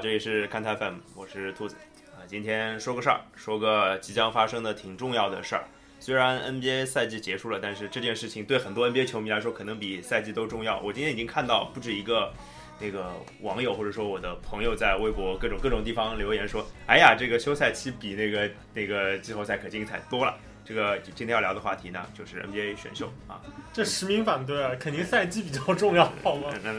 [0.00, 1.74] 这里是看台 FM，我是兔子
[2.12, 2.22] 啊。
[2.28, 5.64] 今天说个事儿，说个即将发生的挺重要的事儿。
[5.98, 10.78] 虽然 NBA 赛季结束了，但是这件事情对很多 NBA 球迷来说，可能比赛季都重要。
[10.80, 12.32] 我今天已经看到不止一个
[12.78, 23.40] 那个网友或者说我的朋友在微博各种各种地方留言说：“哎呀，这个休赛期比那个那个季后赛可精彩多了。”这个今天要聊的话题呢，就是 NBA 选秀啊。
[23.72, 26.52] 这实名反对啊，肯定赛季比较重要，好吗？
[26.62, 26.72] 那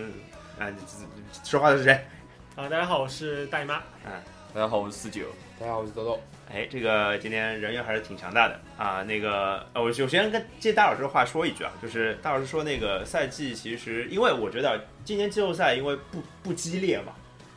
[0.57, 0.71] 那
[1.43, 2.05] 说话的是谁？
[2.59, 3.81] 啊，大家好，我是大姨妈。
[4.05, 4.11] 嗯，
[4.53, 5.27] 大家好，我是四九。
[5.57, 6.21] 大家好，我是豆豆。
[6.51, 9.01] 哎，这个今天人员还是挺强大的啊。
[9.03, 17.13] 那个，呃，我首先跟借大老师的话说一句啊，就是大老师说那个赛季其实，因为我觉得今年季后赛因为不不激烈嘛，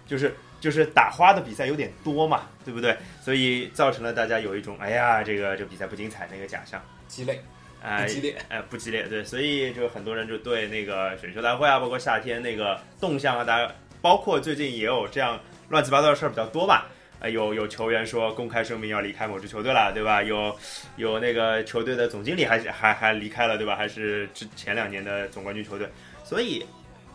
[0.07, 2.97] 就是就是打花的比赛有点多嘛，对不对？
[3.21, 6.81] 所以造成了大家有一种哎呀，这个这比赛不精彩那个假象。
[7.09, 7.43] 鸡肋，
[7.83, 16.89] 哎，不激烈，哎，不激烈，对，所以就很多人就对那个选秀大会啊，包括夏天那个动向啊，大家包括最近也有这样乱七八糟的事儿比较多吧。
[17.21, 20.21] 呃，有有球员说公开声明要离开某支球队了，对吧？
[20.21, 20.59] 有
[20.97, 23.77] 有那个球队的总经理还是还还离开了，对吧？
[23.77, 25.89] 还是之前两年的总冠军球队，
[26.25, 26.67] 所以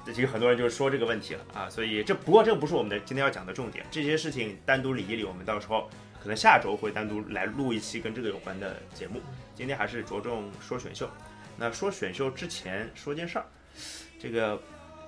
[0.05, 1.69] 其实很多人就是说这个问题了啊。
[1.69, 5.89] 所以这不过这不是我们的今天要讲的重点，这些事情单独理一理，我们到时候
[6.23, 9.21] 可能下周会单独来录一期跟这个有关的节目。
[9.55, 11.09] 今天还是着重说选秀。
[11.57, 13.45] 那说选秀之前说件事儿，
[14.17, 14.57] 这个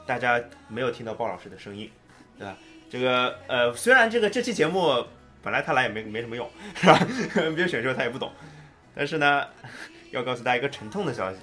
[0.10, 1.88] 大家没有听到鲍老师的声音，
[2.40, 2.58] 对吧？
[2.90, 5.06] 这个呃，虽然这个这期节目
[5.44, 6.98] 本来他来也没没什么用，是吧
[7.36, 8.32] ？NBA 选秀他也不懂，
[8.96, 9.46] 但是呢，
[10.10, 11.38] 要告诉大家一个沉痛的消息，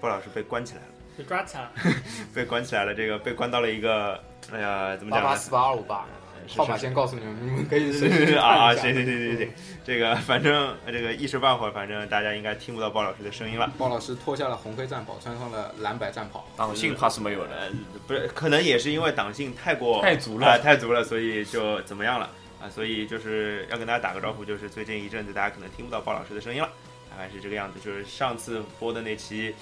[0.00, 1.70] 鲍老师被关起来了，被抓起来了，
[2.34, 2.92] 被关起来了。
[2.92, 4.20] 这个被关到了一个，
[4.52, 5.28] 哎呀，怎么讲呢？
[5.28, 6.10] 八八四八二五八，是
[6.48, 9.50] 号码先告诉你们，你们可以随时啊啊，行行行行行，
[9.84, 13.72] 这个反正这个一时半会儿，反正大家应该听不到鲍老师的声音了。
[13.78, 16.46] 鲍老师脱下了红黑战袍，穿上了蓝白战袍。
[16.56, 17.70] 党性怕是没有了，呃，
[18.06, 20.58] 不是，可能也是因为党性太过太足啊、了。
[20.58, 22.30] 太足了，所以就怎么样了
[22.60, 22.68] 啊？
[22.68, 26.68] 所以就是要跟大家打个招呼，就是最近一阵子大家可能听不到鲍老师的声音了，
[27.10, 27.78] 大概是这个样子。
[27.80, 29.54] 就是上次播的那期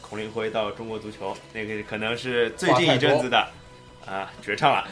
[0.00, 3.48] 孔令辉到中国足球，那个可能是最近一阵子的
[4.06, 4.86] 啊绝唱了，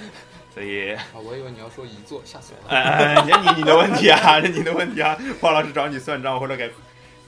[0.57, 2.81] 所以啊，我以为你要说一座，吓死我了。
[2.81, 6.73] 哎哎，哎那你你的问题啊，那你的问题啊，鲍老师找你算账或者给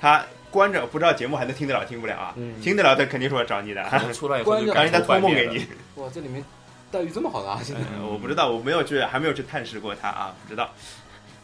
[0.00, 2.32] 他关着，不知道节目还能听得了听不了啊？
[2.36, 5.66] 嗯听得了他肯定说找你的，可能出来以后就让人家托梦给你。
[6.02, 6.42] 哇，这里面
[6.90, 7.60] 待遇这么好的啊！
[7.62, 10.70] 现在呃，我不知道，我没有去，还没有去探视过他啊，不知道。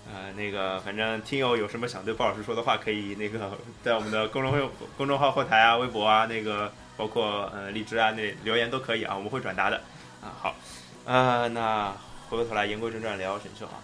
[0.06, 9.76] 呃，那个，反正听友有什么想对鲍老师说的话，可以那个在我们的公众号、公众号后台啊、微博啊，那个包括呃荔枝啊那留言都可以啊，我们会转达的
[10.22, 10.32] 啊。
[10.40, 10.54] 好，
[11.06, 11.90] 呃，那
[12.28, 13.82] 回过头来言归正传聊选秀啊。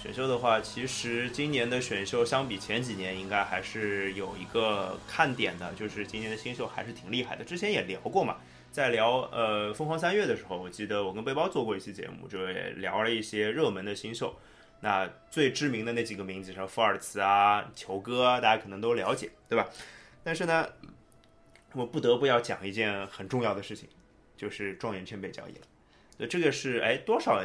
[0.00, 7.42] 选秀的话，其实今年的选秀相比前几年，应该还是有一个看点的，就是今年的新秀还是挺厉害的。
[7.42, 8.36] 之前也聊过嘛，
[8.70, 14.32] 在聊呃疯狂三月的时候，我记得我跟背包做过一期节目，就也聊了一些热门的新秀。
[14.80, 19.66] 那最知名的那几个名字，像福尔茨啊、球哥啊，大家可能都了解，对吧？
[20.22, 20.68] 但是呢，
[21.72, 23.88] 我不得不要讲一件很重要的事情，
[24.36, 25.66] 就是状元签被交易了。
[26.16, 27.42] 对，这个是哎多少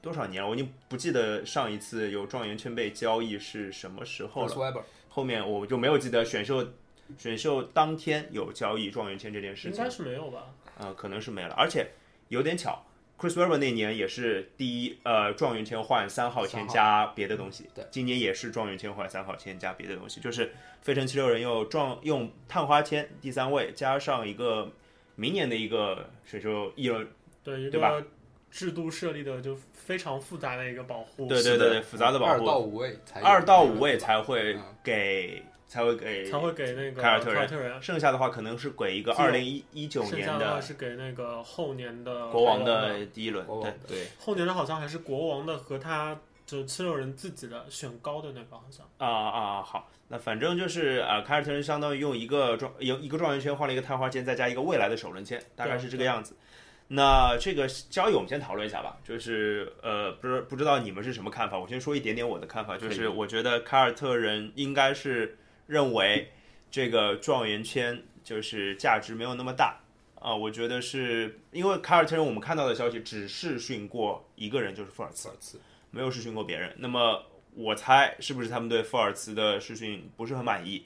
[0.00, 0.48] 多少年了？
[0.48, 4.54] 我已经不记得上一次有状元签被交易是什么时候了。
[4.54, 6.72] Weber 后面我就没有记得选秀
[7.16, 9.88] 选秀当天有交易状元签这件事情应该。
[9.88, 10.54] 是没有吧？
[10.78, 11.88] 呃，可能是没了，而且
[12.28, 12.84] 有点巧
[13.18, 20.52] ，Chris Webber 那年也是第一，呃，状元签换三号签加别的东西，对今年也是状元签换三号签加别的东西，就是
[20.82, 24.70] 费城七六人又状用探花签第三位加上一个
[25.14, 27.08] 明年的一个选秀议论，
[27.46, 28.04] 对，一对吧个
[28.50, 31.26] 制度设立的就非常复杂的一个保护。
[31.28, 43.72] 对对对对，复杂的保二到护，五位才二到五位才会嗯给才会给才会给那个凯尔特人特人，剩下的话可能是给一个二零一一九年剩下的话是给那个后年的国王的，第一轮，对。
[43.86, 48.86] 对，后年的好像还是国王的和他就七六人自己的选高的那个好像。
[48.98, 56.36] 啊啊好，那反正就是呃，凯尔特人相当于用一个状一一个状元签换了一个探花签，再加一个未来的首轮签，大概是这个样子。
[56.88, 61.58] 那这个交易我们先讨论一下吧，就是呃，不是不知道你们是什么看法？
[61.58, 65.36] 我先说一点点我的看法，就是我觉得凯尔特人应该是
[65.66, 66.30] 认为
[66.70, 69.80] 这个状元签就是价值没有那么大
[70.18, 75.60] 啊、我觉得是因为凯尔特人我们看到的消息只试训过一个人，就是福尔茨，
[75.92, 76.74] 没有试训过别人。
[76.78, 77.22] 那么
[77.54, 80.84] 我猜是不是他们对福尔茨的试训不是很满意，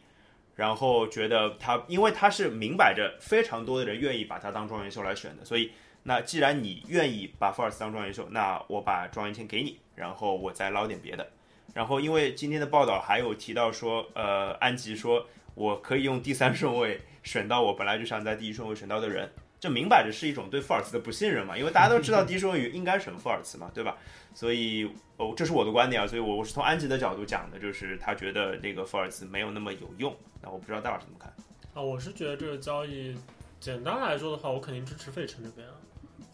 [0.56, 11.26] 然后觉得他，因为他是明摆着非常多的人愿意把他当状元秀来选的，所以那既然你愿意把福尔茨当状元秀，那我把状元签给你，然后我再捞点别的。
[11.74, 19.30] 然后因为今天的报道还有提到说，呃，安吉说我可以用第三顺位选到我本来就想在第一顺位选到的人，
[19.60, 23.96] 这明摆着是一种对富尔茨的不信任嘛，因为大家都知道第一顺位应该选富尔茨嘛，对吧？
[24.34, 30.16] 所以哦，这是我的观点啊，所以我我是从安吉的角度讲的，就是他觉得那个富尔茨没有那么有用。
[30.40, 31.32] 那我不知道戴老师怎么看？
[31.74, 33.14] 啊，我是觉得这个交易，
[33.60, 35.74] 简单来说的话，我肯定支持费城这边啊，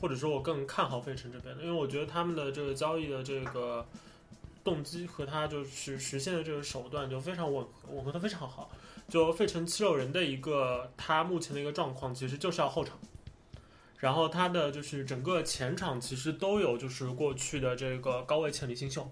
[0.07, 3.85] 或者说我更看好费城这边的，因为我觉得他们的这个交易的这个
[4.63, 8.71] 动机和他就是实现的这个手段就非常吻合，吻合的非常好。
[9.09, 12.97] 就费城七六人的一个他目前的一个状况，其实就是要后场，
[13.99, 19.11] 然后他的就是整个前场其实都有就是过去的这个高位潜力新秀。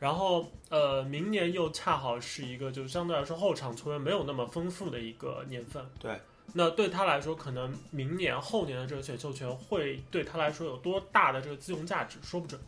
[0.00, 5.88] 然后，呃，明年又恰好是一个，就相对来说后场球员没有那么丰富的一个年份。
[6.00, 6.20] 对，
[6.52, 12.60] 那对他来说，可能明年后年的这个选秀权会对他来说有多大的这个自用价值，说不准。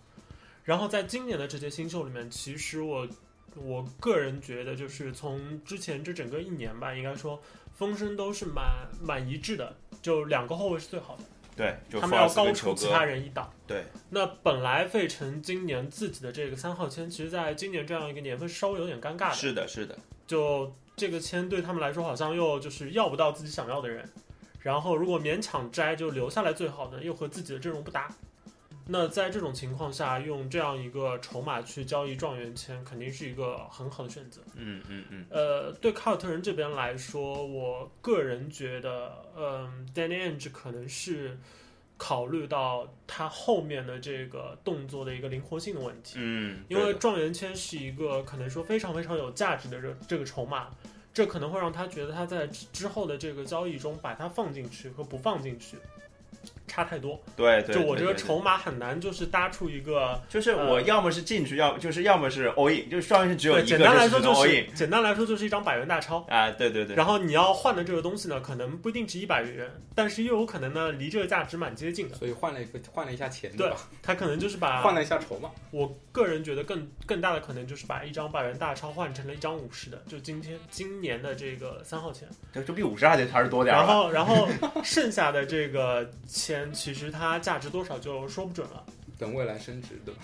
[0.64, 3.06] 然后在今年的这些新秀里面，其实我
[3.54, 7.40] 我个人觉得，就是从之前这整个一年吧，应该说
[7.74, 8.64] 风声都是蛮
[9.00, 11.22] 蛮一致的，就两个后卫是最好的。
[11.56, 13.50] 对，就他们要高出其他人一档。
[13.66, 19.34] 对，那本来费城今年自己的这个三号签，其实在今年这样一个年份稍微有点尴尬的。
[19.34, 24.08] 是的，是的，就这个签对他们来说，好像又就是要不到自己想要的人，
[24.60, 28.08] 然后如果勉强摘，就留下来最好的，又和自己的阵容不搭。
[28.88, 34.40] 那在这种情况下，用这样一个筹码去交易状元签，肯定是一个很好的选择。
[34.54, 41.36] 嗯嗯嗯，呃，对凯尔特人这边来说，我个人觉得，嗯、d a n n y Ainge 可能是
[41.96, 46.16] 考虑到他后面的这个动作的一个灵活性的问题。
[46.18, 50.68] 嗯，因为状元签是一个可能说非常非常有价值的这这个筹码，
[51.14, 55.76] 这可能会让他觉得他在之之后的这个交易中把它放进去和不放进去
[56.66, 57.20] 差太多。
[57.36, 60.20] 对对，就我这个对对筹码很难就是搭出一个。
[60.28, 66.26] 就是我呃要么是进去，要就是要么是 all in，就是上面是只有对，一个，简单来说就就是 all in 简单来说就是一张百元大钞。
[66.28, 72.16] 啊，对对对，然后你要换的这个东西呢，可能不一定值一百元，但是又有可能呢离这个价值蛮接近的。
[72.16, 73.76] 所以换了一个换了一下钱，对吧？
[74.02, 82.28] 他可能就是把 换了一下筹码，我个人觉得更更大的可能就是把一张百元大钞换成了一张五十的，就今天今年的这个三号钱。
[82.52, 83.86] 这这比五十还得还是多点然。
[83.86, 84.48] 后然后
[84.84, 88.84] 剩下的这个钱，其实它价值多少就说不准了。
[89.18, 90.20] 等未来升值，对吧？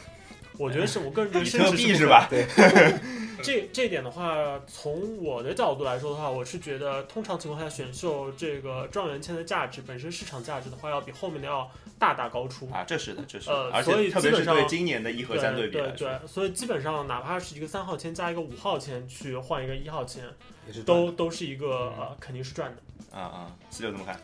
[0.59, 2.29] 我觉得是我个人觉得 升值是吧？
[2.29, 2.47] 对，
[3.43, 11.69] 这这点的话，从我的角度来说的话，我是觉得通常情况下选秀这个状元签的价值本身市场价值的话，要比后面的要
[11.99, 12.69] 大大高出。
[12.71, 20.23] 啊，这是的，这是呃所以且特别是基本上对今年的一和三对比来说，对对，所以基本上哪怕是一个三号签加一个五号签去换一个一号签，
[20.67, 23.17] 也是都都是一个呃肯定是赚的。
[23.19, 24.21] 啊啊，四六怎么看？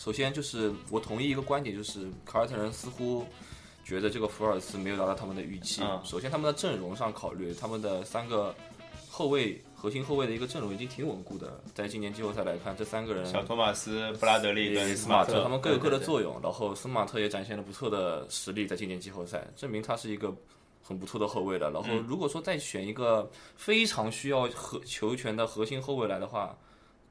[0.00, 3.22] 首先就是我同意一个观点，就是凯尔特人似乎
[3.84, 5.82] 觉得这个福尔茨没有达到他们的预期。
[5.84, 8.54] 嗯首先他们的阵容上考虑，他们的三个
[9.10, 11.60] 后卫核心后卫的一个阵容已经挺稳固的。
[11.74, 16.06] 在今年季后赛来看，这三个人小托马斯、布拉德利跟斯马特，他们各有各的对。
[16.06, 16.40] 作用。
[16.42, 20.34] 然后斯马特也展现了不错的实力，在今年季后赛证明他是一个
[20.82, 21.70] 很不错的后卫了。
[21.70, 26.56] 然后嗯如果说再选一个非常需要核球权的核心后卫来的话，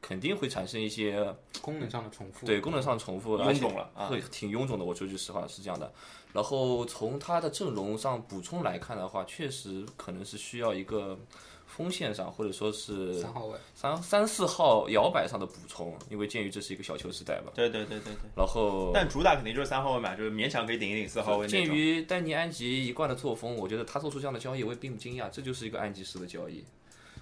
[0.01, 2.45] 肯定会产生一些功能上的重复。
[2.45, 4.85] 对功能上重复，臃肿了啊会挺臃肿的。
[4.85, 5.91] 我说句实话是这样的。
[6.31, 11.17] 然后从他的阵容上补充来看的话，确实可能是需要一个
[11.65, 17.51] 锋线上或者说是三号位，三三四号摇摆上的补充，因为鉴于这是一个小球时代吧。
[17.55, 18.29] 对对对对对。
[18.35, 21.63] 然后但主打肯定就是三号位嘛，就是勉强可以顶一顶四号位鉴。
[21.63, 25.27] 于丹尼安吉一贯的作风，我觉得他做出这样的交易，我也并不惊讶。
[25.31, 26.63] 这就是一个安吉式的交易，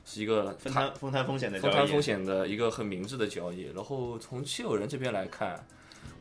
[0.10, 3.70] 是一个分摊分摊风险的分摊风险的一个很明智的交易。
[3.76, 5.62] 然后从七六人这边来看，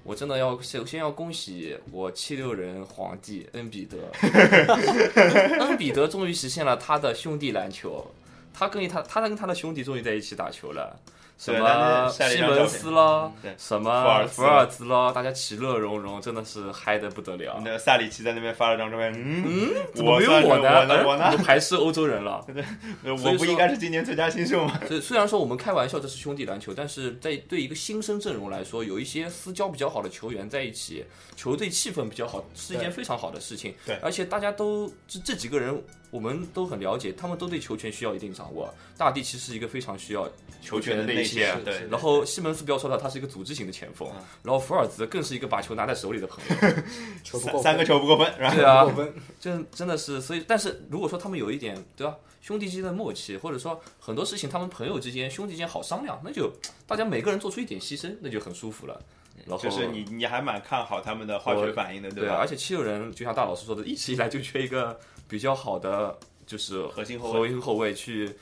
[0.02, 3.98] 我真的要首先要恭喜我七六人皇帝恩比德，
[5.60, 8.04] 恩比德终于实现了他的兄弟篮球，
[8.52, 10.98] 他跟他他跟他的兄弟终于在一起打球了。
[11.38, 17.60] 什么西门张照片斯啦，对什福尔福尔兹啦，大家其乐融融，真的是嗨的不得了。
[17.62, 21.04] 那个萨里奇在那边发了张照片，嗯，怎么没有我呢？
[21.06, 21.30] 我呢？
[21.32, 22.44] 我排斥欧洲人了。
[23.04, 24.80] 我不应该是今年最佳新秀吗？
[24.88, 31.04] 所以虽然说我们开玩笑这是兄弟篮球，但是在对一个新生阵容来说，有一些私交比较好的球员在一起，
[31.36, 33.74] 球队气氛比较好，是一件非常好的事情。
[33.84, 38.72] 对而且大家都这这几个人，我们都很了解，他们都对球权需要一定掌握。
[38.96, 40.28] 大地其实是一个非常需要
[40.62, 46.82] 球权的内线，对，然后西蒙斯不要说他，他是一个组织型的前锋，嗯然后福尔兹更是一个把球拿在手里的朋友。
[47.22, 56.50] 球不够分三三个球不过分，对啊不够分，真真的是，所以但是如果说他们有一点对吧，兄弟之间的默契，或者说很多事情他们朋友之间、兄弟之间好商量，那就
[56.86, 59.00] 大家每个人做出一点牺牲，那就很舒服了。
[59.44, 62.38] 然后就是你你还蛮看好他们的化学反应的，对啊，吧？
[62.40, 66.16] 而且七六人就像大老师说的，一直以来就缺一个比较好的
[66.46, 68.36] 就是核心后卫核心后卫去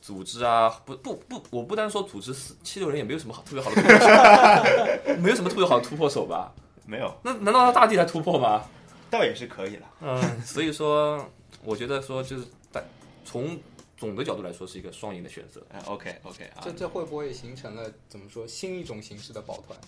[0.00, 6.52] 组织啊，不不不，我不单说组织，四七六人也没有什么好特别好的突破手， 没有什么特别好的突破手吧？
[6.86, 8.62] 没有，那难道让大地来突破吗？
[9.10, 9.82] 倒也是可以的。
[10.00, 11.28] 嗯，所以说，
[11.64, 12.82] 我觉得说就是在
[13.24, 13.58] 从
[13.98, 15.60] 总的角度来说是一个双赢的选择。
[15.70, 19.78] 哎，OK OK 啊这，这会不会形成了怎么说新一种形式的抱团？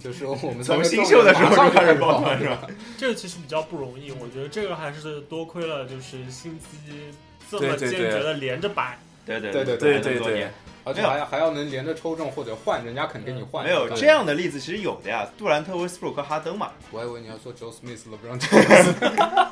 [0.00, 2.66] 就是说我们从新秀的时候就开始抱抱团是吧？
[2.96, 6.66] 这个其实比较不容易，我觉得这个还是多亏了就是新机
[7.50, 8.98] 这么坚决的连着摆。
[9.26, 10.50] 对对对对对对对多年
[10.84, 13.64] 而且还要还要能连着抽中或者换，人家肯给你换。
[13.64, 15.28] 没有这样的例子，其实有的呀。
[15.36, 18.94] 杜兰特、威斯布鲁克、哈登嘛，我还以为你要说 Joe Smith、LeBron James。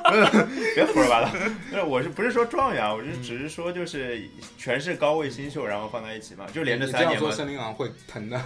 [0.73, 1.29] 别胡说八道。
[1.69, 2.93] 不是，我是不是说状元啊？
[2.93, 4.23] 我是只是说就是
[4.57, 7.35] 全是高位新秀，然后放在一起嘛，就连着你这样说三年嘛。
[7.35, 8.41] 森林狼会疼的。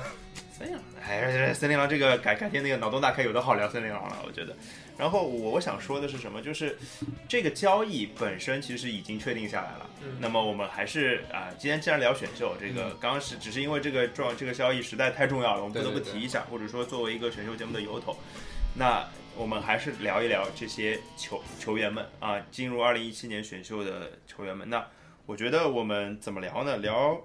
[0.59, 4.53] 森林狼，哎，森林狼这个改改天那个脑洞大开，有的好聊森林狼了，我觉得。
[4.97, 6.41] 然后我我想说的是什么？
[6.41, 6.77] 就是
[7.29, 9.89] 这个交易本身其实已经确定下来了。
[10.03, 18.17] 嗯那么我们还是啊、今天既然聊选秀，这个刚刚是只是因为这个重这个交易实在太重要了，我们不得不对对对提一下，或者说作为一个选秀节目的由头，
[18.75, 24.69] 那我们还是聊一聊这些球球员们啊，进入二零一七年选秀的球员们。
[24.69, 24.85] 那
[25.25, 26.75] 我觉得我们怎么聊呢？
[26.77, 27.17] 聊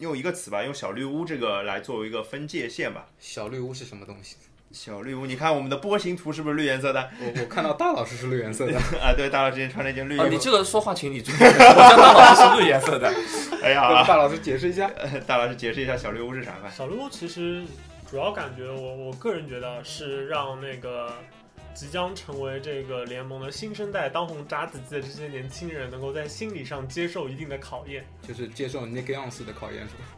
[0.00, 3.06] 用一个词吧，用小绿屋这个来作为一个分界线吧。
[3.18, 4.36] 小绿屋是什么东西？
[4.70, 7.10] 小绿屋，你看我们的波形图是不是绿颜色的？
[7.20, 10.14] 我我看到大老师是绿颜色的， 啊，对，大老师今天穿了一件绿。
[10.28, 13.08] 你这个说话请你注意，我家大老师是绿颜色的。
[13.64, 14.90] 哎呀，大老师解释一下。
[15.26, 16.70] 大老师解释一下小绿屋是啥吧？
[16.70, 17.64] 小绿屋其实
[18.10, 21.14] 主要感觉我我个人觉得是让那个
[21.78, 28.04] 即将成为这个联盟的新生代当红炸子鸡的这些年轻人，能够在心理上接受一定的考验。
[28.26, 30.17] 就是接受 Nick Young 的考验是吧？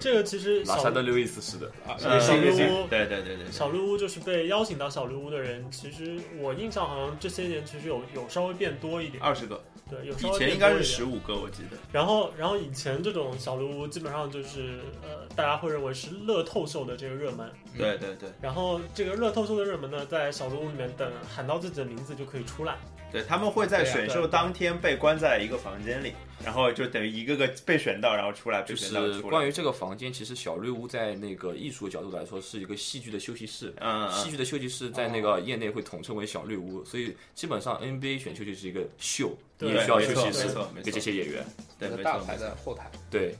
[0.00, 10.84] 这个其实小拉萨德刘易斯是的，啊，呃小绿屋对对对对对，小绿屋就是被邀请到小绿屋的人，其实我印象好像这些年其实有有稍微变多一点，二十个，对，有稍以微前应该是变多一点。
[10.84, 11.76] 十五个，我记得。
[11.92, 17.50] 然后，然后以前这种小绿屋基本上就是呃，大家会认为是乐透秀的这个热门。
[17.76, 18.28] 对对对。
[18.40, 22.76] 然后这个乐透秀的热门呢，在小绿屋里面等喊到自己的名字就可以出来。
[23.10, 26.12] 对，他们会在选秀当天被关在一个房间里，
[26.44, 29.16] 然后就等于一个个被选到，然后出来，被就选到出来。
[29.16, 33.72] 是关于这个房间，其实小绿屋在那个艺术角度来说是一个戏剧的休息室。
[33.80, 41.44] 嗯嗯戏剧的休息室在那个业内会统称为小绿屋，所以基本上 NBA 选秀就是一个秀，你对也需要休息室没错没错给这些演员。
[41.78, 43.34] 对，大牌错没错的后台，对，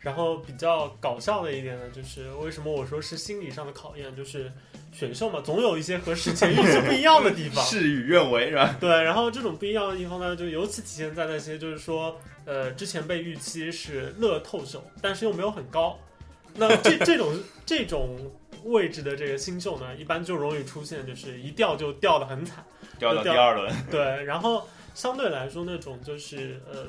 [0.00, 4.50] 然后比较搞笑的一点呢，就是为什么我说是心理上的考验，就是
[4.98, 7.62] 选秀嘛，总有一些和事前预期不一样的地方。
[7.64, 8.74] 事与愿违是吧？
[8.80, 15.96] 对，然后这种不一样的地方呢，就尤其体现在那些就是说，呃，之前被预期是乐透秀，但是又没有很高。
[16.56, 17.32] 那这这种
[17.64, 18.18] 这种
[18.64, 22.64] 位置的这个新秀呢，一般就容易出现，就是一掉就掉的很惨。
[22.98, 26.86] 掉到第二轮，对，然后相对来说，那种就是呃，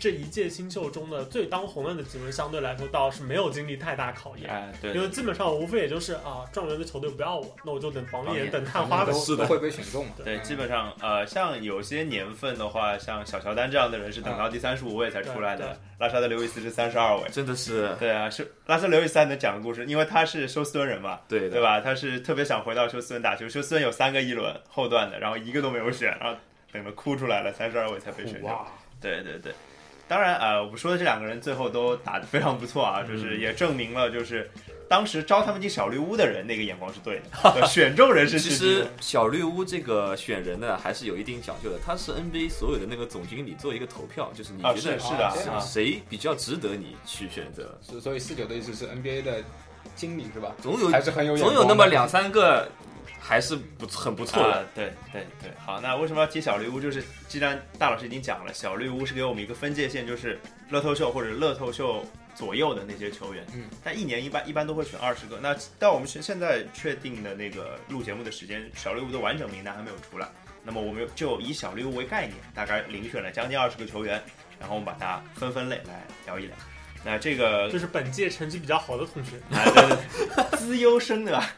[0.00, 4.50] 这一届新秀中的最当红的那几位，相对来说倒是没有经历太大考验。
[4.50, 9.12] 哎，对因为基本上无非也就是啊，状元的球队不要我，那我就等榜眼、等探花呗。
[9.20, 10.12] 是的都会被选中嘛？
[10.24, 17.28] 对，基本上呃，像有些年份的话，像小乔丹这样的人是等到第三十五位才出来的，拉沙德刘易斯是三十二位。
[17.30, 21.78] 真的是对啊，是拉沙德刘易斯还能讲个故事，因为他是休斯顿人嘛，对对吧？
[21.80, 26.40] 他是特别想回到休斯顿打球，休斯顿有三个一轮后段的，然后一个都没有选，然后
[26.72, 28.48] 等着哭出来了，三十二位才被选中。
[28.48, 28.66] 哇，
[29.00, 29.52] 对对对，
[30.10, 34.50] 当然呃，我们说的这两个人最后都打得非常不错啊，就是也证明了就是
[34.88, 41.78] 当时招他们进小绿屋的人那个眼光是对的，对 选中人是其实小绿屋这个选人呢，还是有一定讲究的。
[41.78, 49.44] 他是 NBA 所有的那个总经理做一个投票，就是你啊觉得是是的谁比较值得你去选择，所所以四九的意思是 NBA 的
[49.94, 50.52] 经理是吧？
[50.60, 52.68] 总有还是很有总有那么两三个
[53.30, 54.54] 还是不很不错的。
[54.54, 56.80] 啊，对对对，好，那为什么要提小绿屋？
[56.80, 60.36] 就是既然大老师已经讲了，小绿屋是给我们一个分界线，就是
[60.68, 63.46] 乐透秀或者乐透秀左右的那些球员。
[63.54, 65.38] 嗯，但一年一般一般都会选二十个。
[65.40, 70.26] 那到我们现现在确定的那个录节目的时间，小绿屋的完整名单还没有出来。
[70.64, 74.20] 那么我们就以小绿屋为概念，大概遴选了将近二十个球员，
[74.58, 76.56] 然后我们把它分分类来聊一聊。
[77.04, 79.36] 那这个就是本届成绩比较好的同学。
[79.52, 79.96] 啊，对对
[80.34, 81.48] 对， 资优生对吧？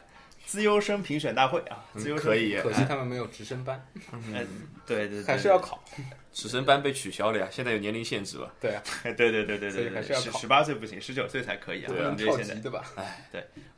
[0.53, 3.83] 资优生评选大会啊，资优生嗯可以可惜他们没有直升班，
[4.13, 4.47] 嗯，
[4.87, 5.83] 对对对，还是要考。
[6.31, 8.53] 直升班被取消了呀，现在有年龄限制了。
[8.61, 11.89] 对啊， 对对对对对对十十八岁不行，十九岁才可以啊。
[11.89, 12.85] 不能现在级对吧？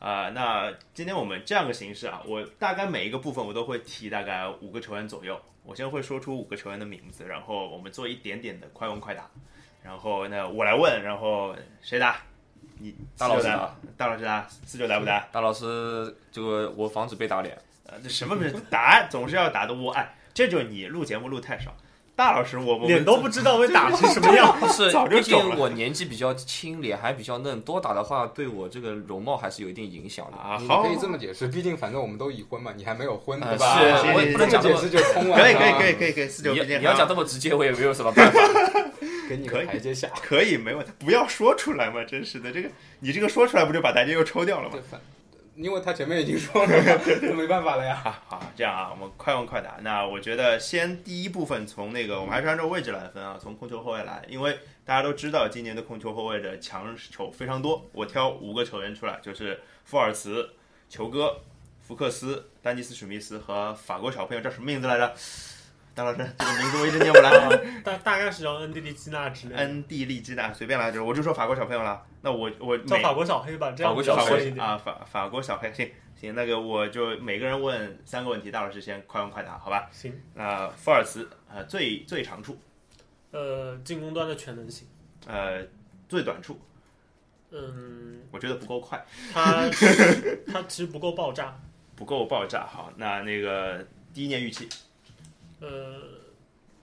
[0.00, 9.30] 啊、那今天我们这样的形式啊，我大概每一个部分我都会提大概五个球员左右，我先会说出五个球员的名字，然后我们做一点点的快问快答，
[9.80, 12.20] 然后那我来问，然后谁答？
[12.78, 15.28] 你大老师四九答答，大老师答，四九来不来？
[15.32, 17.56] 大老师，这个我防止被打脸。
[17.86, 21.74] 呃，这什么不是答案总是要打的我哎，这就是你录节目录太少。
[22.16, 24.56] 大老师，我脸都不知道被打成什么样。
[24.60, 30.36] 不是早，就毕肿了竟我年纪比较轻，脸还比较嫩，多打的话对我这个容貌还是有一定影响的。
[30.38, 33.78] 啊，好，你可以这么解释，毕竟反正我们都已婚嘛，你还没有婚，呃对吧？
[33.78, 35.36] 是我也不能这么解讲这么释就通了。
[35.36, 38.40] 可以可以啊可以可以可以，四九你你要讲这么直接，我也没有什么办法。
[39.28, 40.08] 给你个台阶下。
[40.14, 44.78] 可以没问题，不要说出来嘛，真是的，这个你这个说出来不就把台阶又抽掉了吗
[45.56, 48.02] 因为他前面已经说了嘛， 那没办法了呀。
[48.04, 49.76] 啊，好，这样啊，我们快问快答。
[49.82, 60.50] 那我觉得先第一部分从那个，我们还是按照位置来分啊，从控球后卫来，因为大家都知道今年的控球后卫的强手非常多，我挑五个球员出来，就是福尔茨、
[60.88, 61.40] 球哥、
[61.80, 65.14] 福克斯、丹尼斯史密斯和法国小朋友叫什么名字来着？
[65.94, 67.30] 大老师，这个名字我一直念不来。
[67.84, 72.04] 大大概是叫恩地利基纳之类的，恩地利基纳，随便来着，我就说法国小朋友了。
[72.20, 74.66] 那我我叫法国小黑吧，这样法国比较小黑顺一点。
[74.66, 79.88] 啊，法法国小黑，行行，那个我就每个人问三个问题，大老师先快问快答，好吧？
[79.92, 82.58] 行，那福尔茨，呃，最最长处，
[83.30, 84.88] 呃，进攻端的全能性，
[85.28, 85.64] 呃，
[86.08, 86.58] 最短处，
[87.52, 89.68] 嗯，我觉得不够快，他
[90.52, 91.56] 他其实不够爆炸，
[91.94, 92.66] 不够爆炸。
[92.66, 94.68] 好，那那个第一年预期，
[95.64, 96.00] 呃，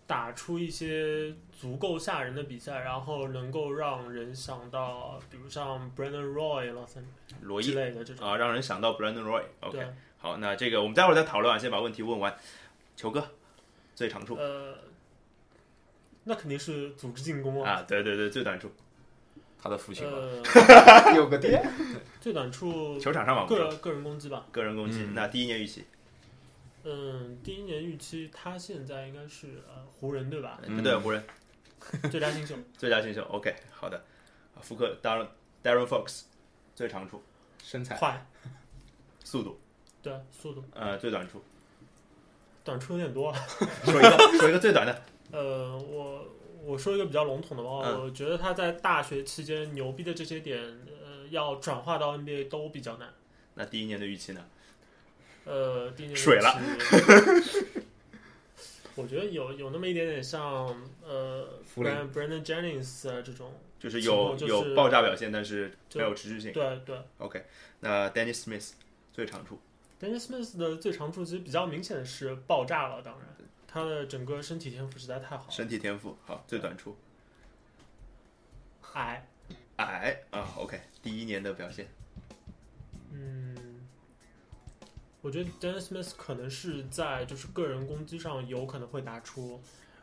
[0.08, 8.28] 打出一些足够吓人的比赛，然后能够让人想到，比如像 Brandon Roy 了之罗伊类的这种。
[8.28, 9.44] 啊，让人想到 Brandon Roy。
[9.62, 9.86] OK，
[10.18, 12.36] 好，那这个我们待会儿再讨论啊，先把问题问完。
[12.96, 13.26] 球哥，
[13.96, 14.76] 最长处呃，
[16.26, 17.72] 那肯定是组织进攻啊。
[17.72, 18.70] 啊，对对对，最短处，
[19.60, 20.06] 他的父亲
[21.16, 21.64] 有个爹，
[22.20, 24.46] 最短处球场上嘛，我们说个个人攻击吧。
[24.52, 25.04] 个人攻击。
[25.04, 25.86] 嗯那第一年预期，
[26.84, 30.60] 嗯，第一年预期他现在应该是呃湖人对吧？
[30.64, 31.24] 嗯对，湖人
[32.12, 32.56] 最佳新秀。
[32.78, 33.22] 最佳新秀。
[33.26, 33.98] OK，好的。
[34.56, 35.28] 啊福克 Darren
[35.64, 36.24] Darren Fox，
[36.76, 37.22] 最长处，
[37.64, 38.26] 身材快，
[39.24, 39.60] 速度，
[40.04, 41.42] 对，速度，呃，最短处，
[42.64, 43.40] 短处有点多啊。
[43.86, 45.02] 说一个说一个最短的。
[45.32, 46.28] 呃，我
[46.64, 50.62] 我说一个比较笼统的吧，嗯我觉得他在大学期间牛逼的这些点，
[51.04, 53.10] 呃，要转化到 NBA 都比较难。
[53.56, 54.46] 那第一年的预期呢？
[55.46, 56.62] 呃，水了了。
[58.96, 60.68] 我觉得有有那么一点点像
[61.02, 66.52] 呃弗林，Brand Brandon Jennings 啊这种，就是有就是有爆炸表现，但是没有持续性。
[66.52, 66.98] 对对。
[67.18, 67.44] OK，
[67.80, 68.72] 那 Dennis Smith
[69.14, 69.60] 最长处
[70.00, 73.28] Dennis Smith 的最长处其实比较明显的是爆炸了，当然，
[73.66, 75.52] 他的整个身体天赋实在太好了。
[75.52, 76.96] 身体天赋好，最短处
[78.94, 79.26] 矮，
[79.78, 80.54] 矮啊。
[80.58, 81.88] OK，第一年的表现
[83.14, 83.56] 嗯，
[85.22, 89.62] 我觉得 Dennis Smith 可能是在就是个人攻击上有可能会打出，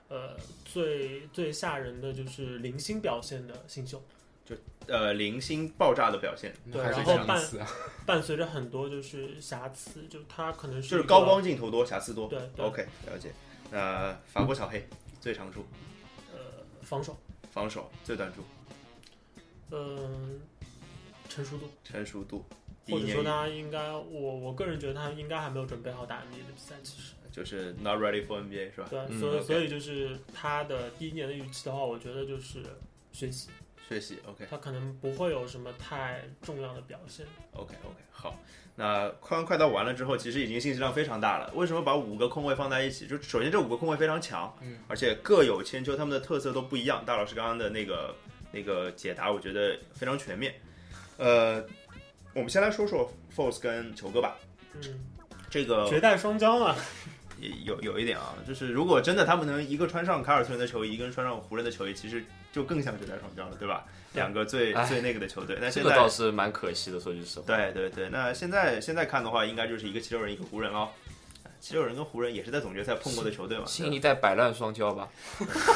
[0.09, 4.01] 呃，最最吓人的就是零星表现的新秀，
[4.45, 4.55] 就
[4.87, 7.69] 呃零星爆炸的表现，对然后半个名词啊。
[8.07, 12.29] 伴随着很多就是瑕疵，就他可能是就是高光镜头多，瑕疵多。
[12.29, 13.33] 对对 OK，了解。
[13.71, 14.89] 那法国小黑
[15.21, 15.67] 最长处
[16.33, 16.41] 呃
[16.83, 17.19] 防守，
[17.51, 18.43] 防守，最短处
[19.71, 20.41] 嗯、
[21.29, 22.43] 成熟度，成熟度。
[22.89, 27.13] 第或者说他应该，我我个人觉得他应该还没有准备好打 NBA 的比赛，其实。
[27.31, 28.87] 就是 not ready for NBA 是吧？
[28.91, 32.63] 对，嗯所以所以就是他的第一年的预期的话，我觉得就是
[33.13, 33.51] 学习，
[33.87, 37.27] 学习 OK 他可能不会有什么太重要的表现。
[37.53, 38.35] OK OK 好。
[38.75, 41.53] 那快问快答完了之后，其实已经信息量非常大了。
[41.55, 43.07] 为什么把五个空位放在一起？
[43.07, 47.05] 就首先这五个空位非常强，嗯，而且各有千秋，他们的特色都不一样。
[47.05, 48.15] 大老师刚刚的那个
[48.53, 50.55] 那个解答，我觉得非常全面。
[51.17, 51.61] 呃，
[52.35, 54.37] 我们先来说说 Force 跟球哥吧。
[54.75, 54.83] 嗯，
[55.51, 56.77] 这个绝代双骄嘛，
[57.41, 63.85] 也有有一点啊，就是如果真的他们能一个穿上凯尔特人的球衣，一个人穿上湖人的球衣，其实就更像绝代双骄了，对吧？
[64.15, 65.57] 两个最哎最那个的球队。
[65.61, 67.47] 那这个现在倒是蛮可惜的，说句实话。
[67.47, 70.89] 对对对，那现在现在看的话，应该就是一个七六人，一个湖人喽。
[71.61, 73.65] 七六人跟湖人也是在总决赛碰过的球队嘛。
[73.67, 75.09] 新一代百烂双骄吧，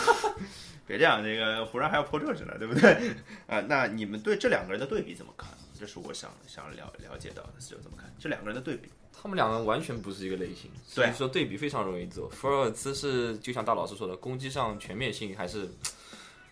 [0.87, 3.11] 别这样，这个湖人还要破这事呢，对不对？
[3.49, 5.49] 啊、 那你们对这两个人的对比怎么看？
[5.83, 8.89] 这是我想想了了解到的，就怎么看这两个人的对比？
[9.13, 12.29] 他们两个完全不是一个类型，所以说对比非常容易做。
[12.29, 15.69] 福尔兹是就像大老师说的，攻击上全面性还是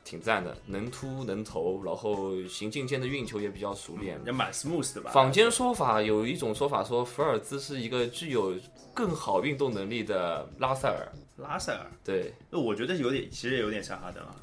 [0.02, 4.20] 挺赞的，能突能投，然后行进间的运球也比较熟练。
[4.26, 5.12] 也蛮 smooth 的吧？
[5.12, 8.58] 坊间说法有一种说法说，福尔兹是一个具有
[8.92, 11.06] 更好运动能力的拉塞尔。
[11.36, 14.34] 拉塞尔，对，那我觉得有点，其实也有点像哈登啊。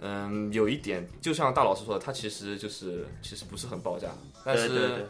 [0.00, 4.08] 嗯，有一点，就像大老师说的，他其实就是其实不是很爆炸，
[4.44, 5.06] 但是对对对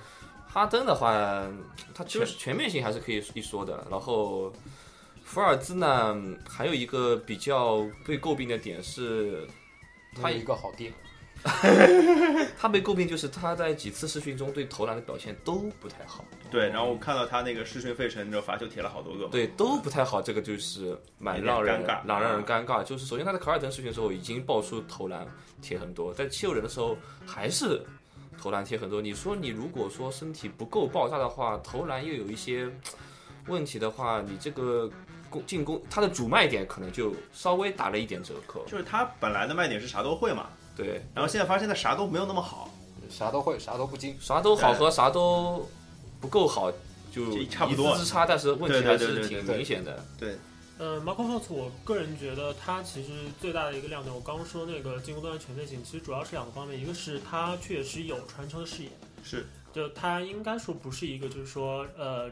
[0.48, 1.46] 哈登的话，
[1.94, 3.86] 他全全面性还是可以一说的。
[3.90, 4.52] 然后
[5.22, 6.16] 福尔兹呢，
[6.48, 9.46] 还有一个比较被诟病的点是，
[10.14, 10.92] 他他有一个好爹，
[12.58, 22.82] 他被诟病就是他在几次试训中对投篮的表现都不太好，对，然后我看到他那个试训费城的罚球铁了好多个嘛，对，都不太好，这个就是蛮让人尴尬让让人尴尬。
[22.82, 25.26] 就是首先他在卡尔登试训的时候已经爆出投篮
[25.62, 27.80] 铁很多，在七六人的时候还是
[28.40, 29.00] 投篮铁很多。
[29.00, 32.68] 你说你如果说身体不够爆炸的话，投篮又有一些
[33.46, 34.90] 问题的话，你这个
[35.30, 38.64] 攻进攻他的主卖点可能就稍微打了一点折扣。
[38.66, 42.70] 就是他本来的卖点是啥都会嘛，对，然后现在发现他啥都没有那么好，
[43.08, 44.16] 啥都会，啥都不精。
[44.20, 45.68] 啥都好和啥都
[46.20, 46.70] 不够好
[47.10, 47.92] 就就差不多。
[47.92, 50.04] 一字之差，但是问题还是挺明显的。
[50.18, 50.36] 对。
[50.78, 53.08] 呃，Marco x 我个人觉得他其实
[53.40, 58.90] 最大的一个亮点，我刚刚说那个进攻端的全面性，其实主要是两个方面，一个是他确实有传球的视野，
[59.24, 59.46] 是。
[59.72, 62.30] 就他应该说不是一个就是说呃，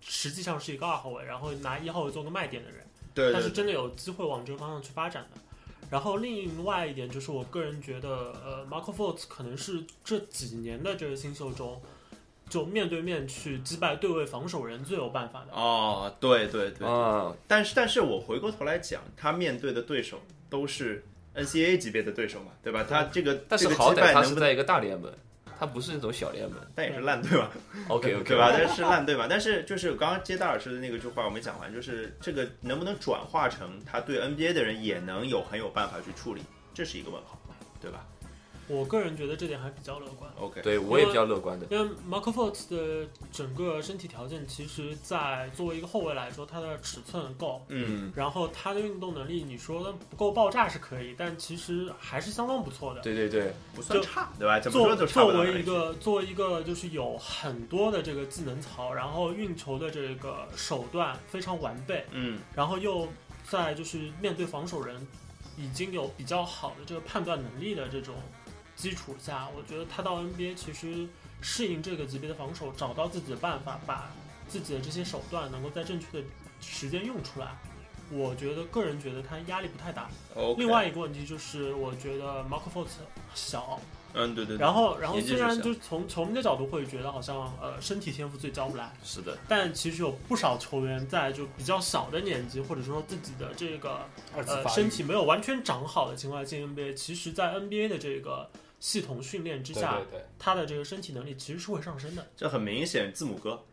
[0.00, 2.80] 实际上是一个二号位，然后拿一号位做个卖点的人。
[3.12, 5.40] 对对对，但是真的有机会往这个方向去发展的。
[5.90, 8.08] 然后另外一点就是，我个人觉得，
[8.44, 11.80] 呃，Marco f o r t 可能是这几年的这个新秀中，
[12.48, 15.52] 就面对面去击败对位防守人最有办法的。
[15.52, 20.20] 哦，对对对，啊，但是但是我回过头来讲，他面对的对手
[20.50, 22.84] 都是 NCAA 级别的对手嘛，对吧？
[22.88, 25.12] 他这个但是好歹败能不能，他是在一个大联盟，
[25.64, 26.58] 他不是那种小联盟。
[26.74, 27.50] 但也是烂队吧
[27.88, 28.50] ，OK OK， 对吧？
[28.52, 36.42] 但是烂队吧，但是就是我刚刚接大老师的那个句话我没讲完，就是这个能不能转化成他对 NBA 的人也能有很有办法去处理，
[36.74, 37.38] 这是一个问号，
[37.80, 38.04] 对吧
[38.66, 40.30] 我个人觉得这点还比较乐观。
[40.38, 41.66] ？OK，对我也比较乐观的。
[41.70, 53.02] 因为 Marco f o r t 的整个身体条件，其实，在作为一个后卫来说，他的尺寸够，嗯，然后他的运动能力，你说不够爆炸是可以，但其实还是相当不错的。
[53.02, 54.58] 对对对，不算差，对吧？
[54.58, 55.34] 怎么作。
[55.34, 63.08] 为一个作为一个就是有很多的这个技能槽，然后运球的这个手段非常完备，嗯，然后又
[63.48, 65.06] 在就是面对防守人
[65.58, 68.14] 已经有比较好的这个判断能力的这种
[68.84, 71.08] 基础下，我觉得他到 NBA 其实
[71.40, 74.10] 适应这个级别的防守，找到自己的办法，把
[74.46, 76.22] 自己的这些手段能够在正确的
[76.60, 77.56] 时间用出来。
[78.10, 80.10] 我觉得个人觉得他压力不太大。
[80.58, 82.90] 另外一个问题就是，我觉得 Marco f o r t
[83.34, 83.80] 小，
[84.12, 98.50] 嗯，对对对，然后，然后虽然就从球迷的角度会觉得好像呃身体天赋最教不来，是的，但其实有不少球员在就比较小的年纪，或者说自己的这个呃身体没有完全长好的情况下进 NBA，其实在 NBA 的这个
[98.84, 102.26] 系统训练之下，对对，他的这个身体能力其实是会上升的。
[102.36, 103.64] 这很明显，字母哥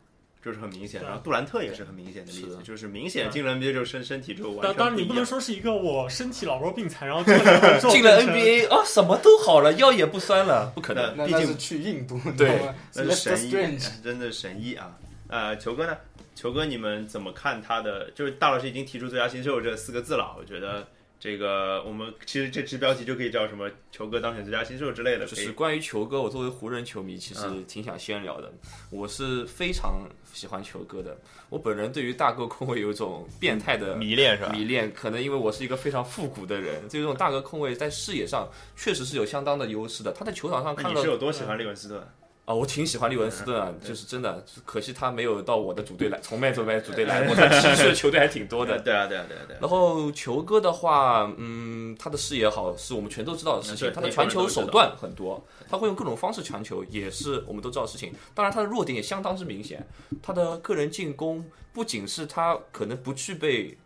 [0.42, 5.26] 就是很明显，然后杜兰特也是很明显的例子，就是明显进了 NBA 就身身体就完全当当然你不能。
[5.26, 11.14] 说是一个我身体老弱病残，然后 进了进了 NBA 哦，什么都好了，腰也不酸了，不可能。
[11.18, 14.98] 那那是毕竟去印度，对是神医真的神医啊！
[15.28, 15.98] 呃，球哥呢？
[16.34, 18.10] 球哥，你们怎么看他的？
[18.12, 20.88] 就是大老师已经提出最佳新秀这四个字了，我觉得
[21.22, 28.52] 这个我们其实这支标题就可以叫什么“球哥当选最佳新秀”之类的，就是关于球哥，我作为湖人球迷，其实嗯挺想先聊的。
[28.90, 30.02] 我是非常
[30.34, 31.16] 喜欢球哥的。
[31.50, 34.50] 我本人对于大个控卫有一种变态的迷恋是吧？
[34.52, 40.12] 迷恋，可能因为我是一个非常复古的人，对这种大个控卫在视野上确实是有相当的优势的。
[40.12, 42.04] 他在球场上看了那你是有多喜欢利文斯顿？
[42.52, 48.78] 啊，我挺喜欢利文斯顿啊，嗯就是真的，可惜他没有到我的主队来，从没从没主队来 过，他其实去的球队还挺多的。
[48.80, 49.60] 对啊，对啊，对啊，对啊。
[49.62, 58.12] 然后球哥的话，嗯，他的视野好是我们全都知道的事情他的传球手段很多，他会用各种方式传球，也是我们都知道的事情。
[58.34, 59.88] 当然，他的弱点也相当之明显，
[60.22, 63.78] 他的个人进攻不仅是他可能不具备，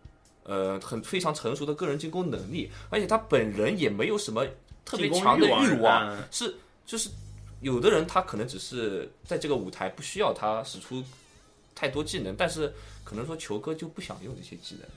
[0.44, 4.44] 呃，很非常成熟的个人进攻能力，而且他本人也没有什么
[4.84, 7.10] 特别强的欲欲望，嗯是就是
[7.62, 11.04] 有的人他可能只是在这个舞台不需要他使出
[11.74, 14.88] 太多技能，但是可能说球哥就不想用这些技能。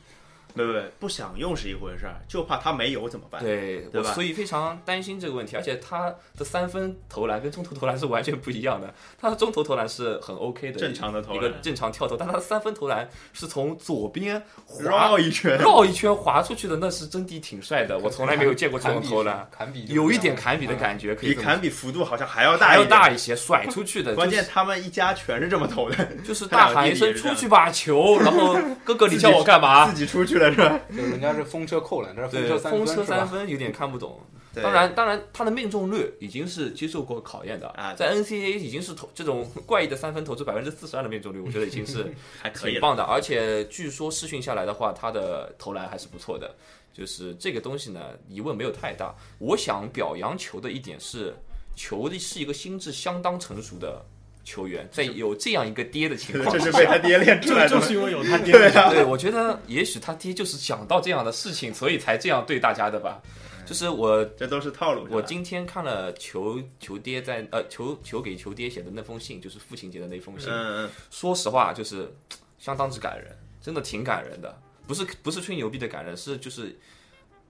[0.66, 3.40] 不不对，不想用是一回事儿，就怕他没有怎么办？
[3.42, 8.92] 对对吧所以非常担心这个问题，而且他的三分投篮跟中投投篮是完全不一样的。
[9.20, 17.96] 他的中投投篮是很 OK 的，正常的投一个，正常跳投，但他的三分投篮是从左边滑绕一圈，绕一圈滑出去的，那是真的挺帅的。
[17.98, 22.88] 我从来没有见过这种投篮，坎比有一点砍比的感觉，可以比这么坎比幅度好像还要大还要。
[22.88, 24.14] 大一些，甩出去的。
[24.14, 29.86] 关键他们一家全是这么投的，就是大喊一声出去吧球，然后哥哥你叫我干嘛？
[29.92, 30.80] 自己出去了是吧？
[30.94, 33.16] 就人家是风车扣篮，这是风，车三风车分是吧？
[33.18, 34.20] 三分有点看不懂。
[34.54, 42.80] 对当然，当然，他的命中率已经是接受过考验的啊在 NCAA 已经是投这种怪异的三分投出百分之四十二的命中率，我觉得已经是 还可以了。
[42.80, 43.02] 挺棒的。
[43.02, 46.54] 而且据说试训下来的话，他的投篮还是不错的。
[46.94, 49.14] 就是这个东西呢，疑问没有太大。
[49.38, 51.32] 我想表扬球的一点是，
[51.76, 54.04] 球的是一个心智相当成熟的
[54.48, 57.68] 球员，在有这样一个爹的情况 这是被他爹练出来的。
[57.68, 63.20] 就就是因为有他爹，对啊，对，我觉得也许他爹就是想到这样的事情，所以才这样对大家的吧。
[63.66, 65.06] 就是我这都是套路。
[65.10, 70.48] 我今天看了球球爹在呃球球给球爹写的那封信，就是父亲节的那封信。
[70.50, 72.10] 嗯嗯，说实话，就是
[72.58, 74.58] 相当之感人，真的挺感人的。
[74.86, 76.74] 不是不是吹牛逼的感人，是就是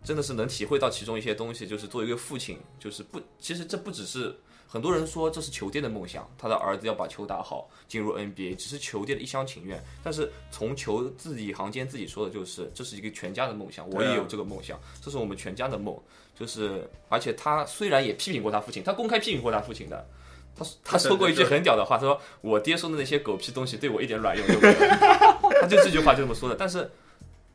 [0.03, 1.69] 真的是能体会到其中一些东西。
[1.69, 4.35] 就是作为一个父亲，就是不，其实这不只是
[4.71, 9.83] 很多人说这是球爹的梦想，他的儿子要把球打好，进入 NBA，只是球爹的一厢情愿。
[10.05, 15.99] 但是从球自己行间自己说的就是，这是一个全家的梦想，我也有这个梦想，这是我们全家的梦。
[16.39, 20.07] 就是，而且他虽然也批评过他父亲，他公开批评过他父亲的。
[20.55, 24.75] 他他说过一句很屌的话，他说我爹说的那些狗屁东西对我一点卵用都没有。
[25.63, 26.89] 他就这句话就这么说的，但是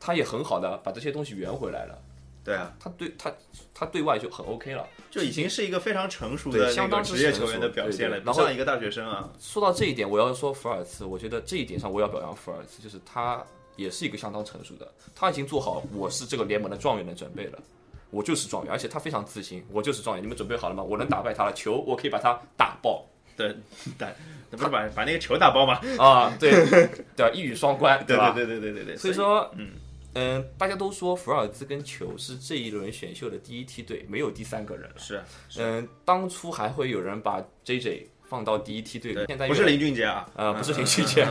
[0.00, 1.96] 他也很好的把这些东西圆回来了。
[2.44, 3.32] 对啊，他对他
[3.72, 4.86] 他对外就很 OK 了。
[5.10, 9.30] 就已经是一个非常成熟的相当职业球员的表现了，然后像一个大学生啊。
[9.40, 13.42] 说到这一点，我要说福尔茨，我觉得这一点上我要表扬福尔茨，就是他
[13.76, 17.58] 也是一个相当成熟的，他已经做好我是这个联盟的状元的准备了。
[18.10, 20.22] 我就是状元，而且他非常自信，我就是状元。
[20.22, 20.82] 你们准备好了吗？
[20.82, 23.04] 我能打败他了，球我可以把他打爆
[23.36, 23.52] 对，
[23.98, 24.08] 打，
[24.50, 25.80] 那不是把把那个球打爆吗？
[25.98, 26.32] 啊！
[26.38, 26.64] 对
[27.16, 28.30] 对啊，一语双关， 吧？
[28.30, 28.96] 对对对对对对对。
[28.96, 29.70] 所以说，嗯
[30.14, 34.96] 嗯，大家都说福尔兹跟球是这一轮选秀的第一梯队，没有第三个人了。
[34.98, 35.22] 是
[35.58, 41.22] 嗯，当初还会有人把 JJ 放到第一梯队里，现在对，不是林俊杰啊，呃，不是嗯林俊杰。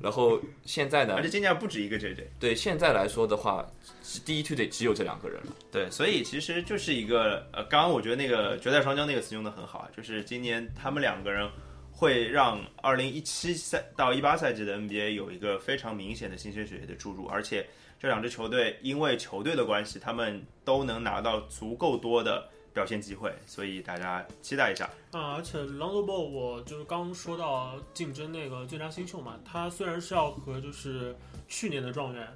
[0.00, 2.24] 然后现在呢而且，今年不止一个 JJ。
[2.38, 3.66] 对现在来说的话，
[4.24, 5.52] 第一梯队只有这两个人了。
[5.72, 11.50] 对，所以其实就是一个呃，刚刚我觉得那个绝代双骄那个词用的很好啊，就是今年他们两个人
[11.90, 17.66] 会让二零一七赛到一八赛季的 NBA 有一个非常明显的新鲜血液的注入，而且
[18.00, 24.88] 这两支球队因为球队的关系，他们都能拿到足够多的表现机会，所以大家期待一下。
[25.10, 31.16] 啊，而且 Lonzo Ball，我就是刚说到竞争那个最佳新秀嘛，他虽然是要和就是
[31.48, 32.28] 去年的状元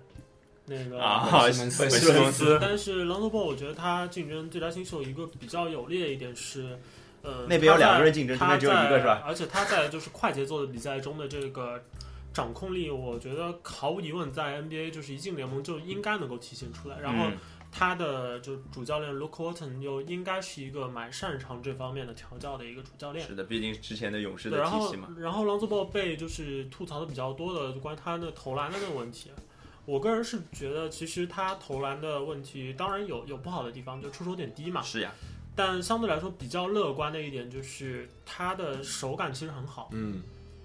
[0.67, 6.77] 那个啊，本西蒙斯本西西蒙斯但是 Lonzo Ball，我觉得他竞争最佳新秀一个比较有利的一点是，
[7.23, 9.23] 呃，那边有两个人竞争这边只有一个是吧？
[9.25, 11.81] 而且他在就是快节奏的比赛中的这个
[12.33, 16.99] 掌控力，我觉得毫无疑问在 NBA 就是一进联盟就应该能够体现出来。
[17.01, 17.39] 然后嗯
[17.75, 23.27] 他的就主教练 Luke Walton 又应该是一个蛮擅长这方面的调教的一个主教练。
[23.27, 29.31] 是的，毕竟之前的勇士对，然后的体系嘛，然后朗佐鲍被就是吐槽的比较多的，就关于他的投篮的那个问题。
[29.87, 34.83] 我个人是觉得，其实他投篮的问题当然有有不好的地方，就出手点低嘛。
[34.83, 35.11] 是呀，
[35.57, 40.21] 但相对来说比较乐观的一点就是他的手感其实很好，嗯，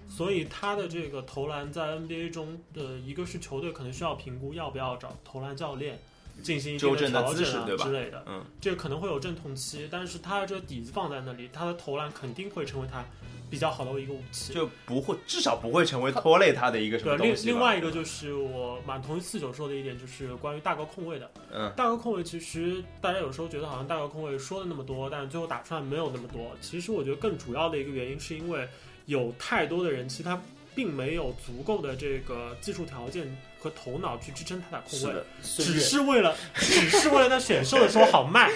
[0.08, 6.00] 所以他的这个投篮在 NBA 中的一个是球队可能需要评估要不要找投篮教练
[6.42, 8.24] 进行一定纠正的调整啊之类的。
[8.26, 13.04] 嗯，这个可能会有阵痛期，但是他的这个底子放在那里，他的投篮肯定会成为他
[13.50, 14.52] 比较好的一个武器。
[14.52, 17.40] 就不会至少不会成为拖累他的一个什对，么东西吧。
[17.44, 21.30] 另另外一个就是我蛮同意四九说的一点，就是关于大高控位的。
[21.52, 26.56] 嗯，大高控位其实大家有时候觉得好像大高控位说的那么多，但是最后打出来没有那么多。
[26.60, 28.68] 其实我觉得更主要的一个原因是因为
[29.08, 30.38] 有太多的人，其实他
[30.74, 33.26] 并没有足够的这个技术条件
[33.58, 38.50] 和头脑去支撑他打控卫，是，只是为了 只是为了在选秀的时候好卖。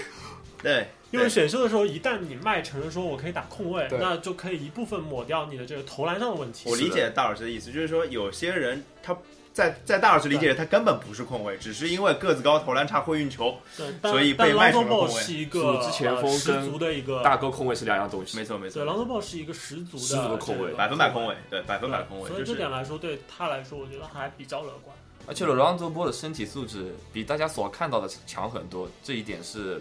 [0.63, 6.69] 对，因为选秀的时候，一旦你卖成了说我可以打控卫，那就可以一部分抹掉你的这个投篮上的问题。
[6.69, 9.17] 我理解大老师的意思，就是说有些人他
[9.53, 13.57] 在在大老师理解里，他根本不是控卫，只是因为个子高、投篮差、会运球。
[14.03, 18.37] 所以被卖成了控卫是一个组织前锋跟足的一个大哥控卫是两样东西。
[18.37, 24.97] 没错没错对，，Lonzo Ball 是一个十足的十足的控卫百分百控卫，对，百分百控卫，所以就这点来说，对他来说，我觉得还比较乐观。
[25.27, 29.81] 而且 Lonzo Ball 的身体素质比大家所看到的强很多，这一点是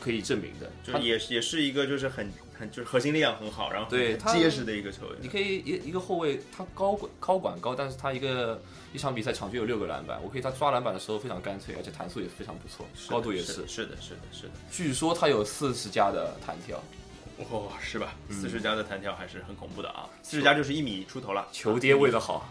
[0.00, 0.70] 可以证明的。
[0.92, 5.16] 他就也也是一个就是很很就是核心力量很好，然后对他结实的一个球员。
[5.20, 8.60] 你可以一一个后卫，他高管高管高，但是他一个
[8.92, 14.52] 一场比赛场均有六个篮板，我可以他抓篮板的时候非常干脆，而且弹速也非常不错，高度也是的是的，是的，是的。
[14.70, 16.82] 据说他有四十加的弹跳，
[17.50, 18.14] 哦，是吧？
[18.28, 20.08] 嗯四十加的弹跳还是很恐怖的啊！
[20.22, 21.46] 四十加就是一米出头了。
[21.52, 22.48] 球爹喂的好，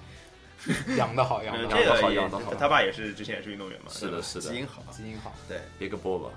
[0.98, 4.84] 养得好，养嗯，得好，这个也养得好他爸也是之前也是运动员嘛，是的是的基因好。
[4.92, 5.34] 基因好。
[5.48, 6.30] 对别个波吧。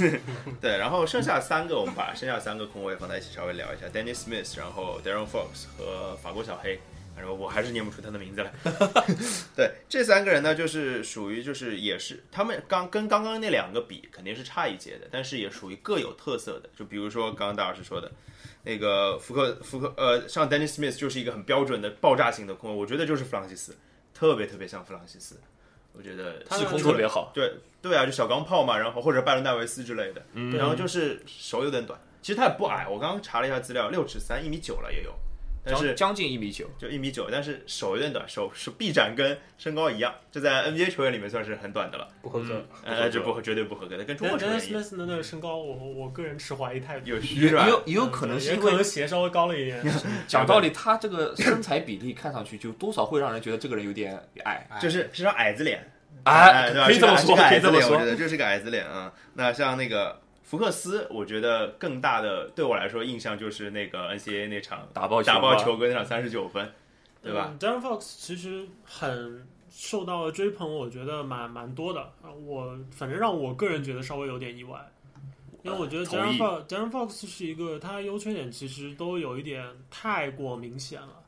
[0.60, 6.80] 对，然后剩下三个我们把剩下三个空位放在一起稍微聊一下，Dennis Smith，然后 Darren Fox 和法国小黑。
[7.20, 8.52] 然后我还是念不出他的名字来。
[9.56, 16.70] 对，这三个人呢，就是属于就是也是他们刚跟刚刚那两个比，肯定是差一截的，但是也属于各有特色的。
[16.78, 18.08] 就比如说刚刚大老师说的，
[18.62, 23.76] 那个福克福克呃，像 Dennis Smith 就是一个很标准的爆炸型的控卫，我觉得就是弗朗西斯，
[24.12, 25.40] 特别特别像弗朗西斯。
[25.94, 30.22] 我觉得制空特别好，对对啊，就小钢炮嘛，然后或者拜伦戴维斯之类的，
[30.56, 35.12] 然后就是手有点短，其实他也不矮，我刚刚查了一下资料，六尺三，一米九了也有，
[35.68, 36.66] 但是将将近一米九。
[36.78, 42.08] 就一米九，但是手有点短，手手臂展跟身高一样，这在 NBA 球员里面算是很短的了。
[42.22, 42.64] 不合格。
[42.84, 47.08] 呃，这不合绝对不合格的，跟中国球员一样，Smith 的那个身高，我我个人持怀疑态度。
[47.08, 47.70] 有虚是吧也？
[47.70, 49.84] 有也有可能是因为能鞋稍微高了一点。
[50.26, 54.66] 讲道理，他这个身材比例看上去就多少会让人觉得这个人有点矮。
[54.70, 55.90] 哎就是是张矮子脸，
[56.24, 56.86] 哎对吧？
[56.86, 59.12] 可以这么说是个矮子脸，可以这么说我觉得就是个矮子脸啊。
[59.34, 66.72] 那像那个福克斯，我觉得更大的对我来说印象就是那个 NCAA 那场打爆球打爆球哥那场三十九分，
[67.22, 67.50] 对吧？
[67.52, 72.00] 嗯？Darren Fox 其实很受到追捧，我觉得蛮蛮多的。
[72.22, 74.90] 啊我反正让我个人觉得稍微有点意外，
[75.62, 81.22] 因为我觉得同 Darren Fox Darren Fox 是一个他优缺点其实都有一点太过明显了，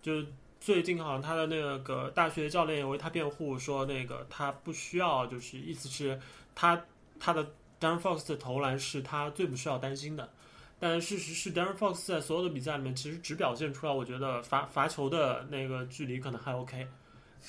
[0.00, 0.24] 就。
[0.64, 6.16] 最近好像他的那个大学教练也为他辩护，说那个他不需要，就是意思是
[6.54, 6.80] 他
[7.18, 7.44] 他的
[7.82, 10.30] Darren Fox 的投篮是他最不需要担心的。
[10.78, 16.86] 但事实是，Darren Fox 在所有的比赛里面，其实只表现出来，我觉得罚罚球的那个距离可能还 OK，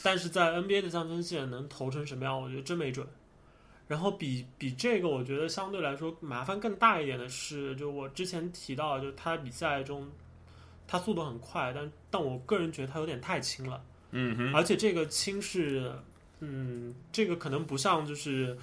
[0.04, 3.08] 但是在 NBA 的三分线能投成什么样，我觉得真没准。
[3.88, 10.08] 然后比比这个，我觉得相对来说麻烦更大一点的是，就我之前提到，就他比赛中
[10.88, 13.84] 他速度很快，但但我个人觉得他有点太轻了。
[14.12, 15.92] 嗯哼，而且这个轻是，
[16.40, 18.56] 嗯，这个可能不像就是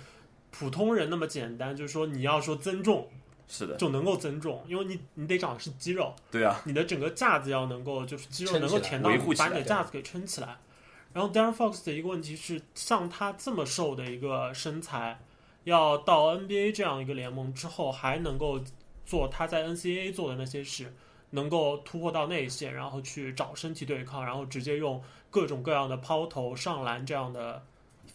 [0.50, 3.08] 普通人那么简单，就是说你要说增重
[3.48, 10.56] 是的，就能够增重，因为你你得长的是肌肉，对啊，你的整个架子要能够就是肌肉能够填到把你的架子给撑起来。
[11.12, 15.20] 然后 Darren Fox 的一个问题是，像他这么瘦的一个身材，
[15.64, 18.60] 要到 NBA 这样一个联盟之后，还能够
[19.04, 20.94] 做他在 NCAA 做的那些事，
[21.30, 27.64] 能够突破到内线，然后去找身体对抗，然后直接用各种各样的抛投、上篮这样的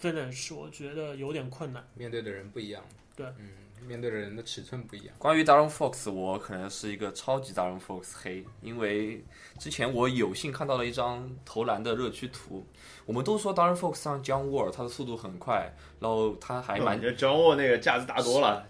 [0.01, 1.86] finish，我觉得有点困难。
[1.93, 2.84] 面对的人不一样。
[3.15, 3.49] 对，嗯，
[3.88, 5.15] 面对的人的尺寸不一样。
[5.17, 9.23] 关于 Darren Fox，我可能是一个超级 Darren Fox 黑，因为
[9.58, 12.67] 之前我有幸看到了一张投篮的热区图。
[13.05, 18.67] 我们都说 Darren Fox 上 John Wall，他的速度很快，然后他还蛮我觉得张沃那个架子大多了，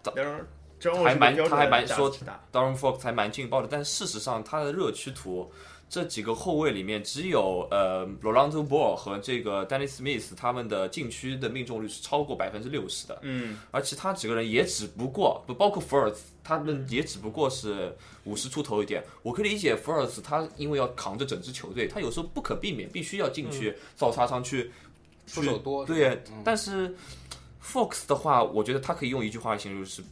[1.03, 5.51] 还蛮他还蛮说大 Darren Fox 还蛮劲爆的，但事实上他的热区图
[5.87, 17.95] 这几个后卫里面，只有呃 Rolando Ball 和这个 Dennis Smith 他们的禁区的命中率是超过百分之六十的，嗯，而其他几个人也只不过不包括福尔斯，他们也只不过是
[18.25, 19.03] 五十出头一点。
[19.21, 24.71] 我可以理解福尔斯他因为要扛着整支球队，他有时候不可避免必须要进去造杀伤去
[25.27, 26.41] 出手多，对，嗯。
[26.43, 26.93] 但是
[27.63, 30.03] Fox 的话，我觉得他可以用一句话来形容，就是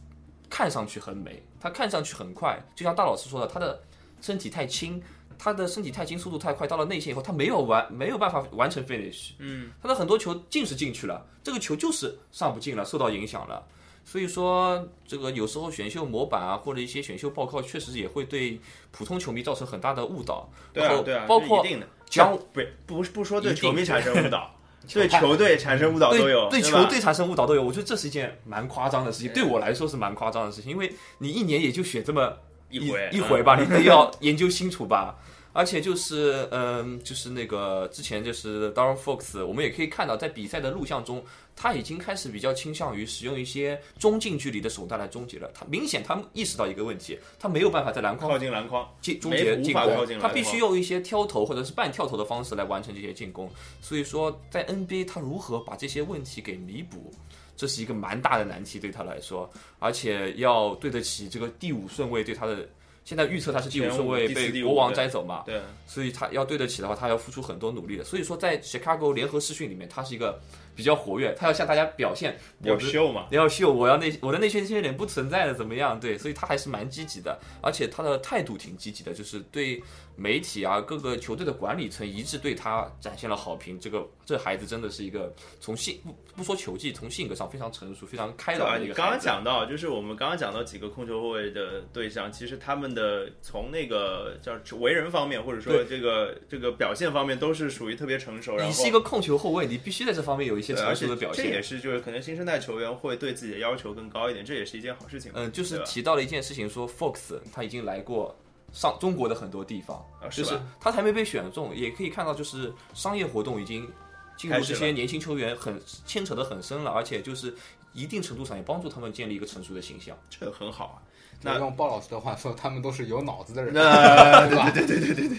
[0.48, 3.82] 看上去很美，他看上去很快，就像大老师说的，他的
[4.20, 5.02] 身体太轻，
[5.38, 13.64] 他的身体太轻，速度太快，到了内线以后，他没有完没有办法完成 finish，嗯，他的很多球进是进去了，这个球就是上不进了，受到影响了。
[14.06, 20.50] 所以说，这个有时候选秀模板啊，或者一些选秀报告，确实也会对普通球迷造成很大的误导。
[20.74, 21.64] 然后对啊对啊，包括
[22.04, 24.54] 将不不不说对球迷产生误导，
[24.92, 27.62] 对球队产生误导都有，对对球队产生误导都有。
[27.64, 32.36] 我觉得这是一件蛮夸张的事情，对我来说是蛮夸张的事情，因为你一年也就选这么
[32.78, 35.18] 一回一回吧，你得要研究清楚吧。
[35.56, 45.48] 而且就是，嗯，就是那个之前就是 Darren Fox，我们也可以看到，在比赛的录像中，他已经开始比较倾向于使用一些中近距离的手段来终结了。
[45.54, 53.48] 他明显他意识到一个问题，他没有办法在篮筐靠近篮筐，进终结进攻他必须用一些挑投或者是半跳投的方式来完成这些进攻。
[53.80, 57.12] 所以说，在 NBA 他如何把这些问题给弥补，
[57.56, 62.68] 这是一个蛮大的难题对他来说，而且要对得起这个第五顺位对他的。
[63.04, 68.02] 现在预测他是第五顺位被国王摘走嘛，对，所以他要对得起的话，他要付出很多努力的。
[68.02, 70.40] 所以说，在 Chicago 联合试训里面，他是一个
[70.74, 76.00] 比较活跃，他要向大家表现我要秀嘛，要秀，我要内我的内圈缺点不存在的怎么样？
[76.00, 79.82] 对，所以他还是蛮积极的，而且他的态度挺积极的，就是对
[80.16, 83.80] 媒体啊各个球队的管理层一致对他展现了好评。
[83.80, 88.56] 这个这孩子真的是一个从性不不说球技，从性格上非常成熟、非常开？
[88.56, 89.18] 朗的一你刚刚。
[89.24, 98.54] 讲到，就是我们刚刚讲到几个控球后卫的对象，其实他们的从那个叫为人方面，或者说这个这个表现方面，都是属于特别成熟。
[98.56, 101.62] 然后你是一个控球后卫，你必须在这方面有一些成熟的表现这也。
[101.62, 105.32] 是就是可能新生代球员会对自己的要求更高一点，这也是一件好事情。
[105.34, 108.36] 嗯，就是提到了一件事情，说 Fox 他已经来过
[108.74, 110.60] 上中国的很多地方，就是？
[110.78, 113.88] 他还没被选中，也可以看到，就是商业活动已经
[114.36, 117.54] 进入这些年轻球员很牵扯的很深了，而且就是
[117.92, 120.14] 一定程度上也帮助他们建立一个成熟的形象。
[120.28, 120.96] 这很好啊。
[121.40, 124.70] 那用鲍老师的话说，他们都是有脑子的人， 对吧？
[124.70, 125.38] 对对对对对，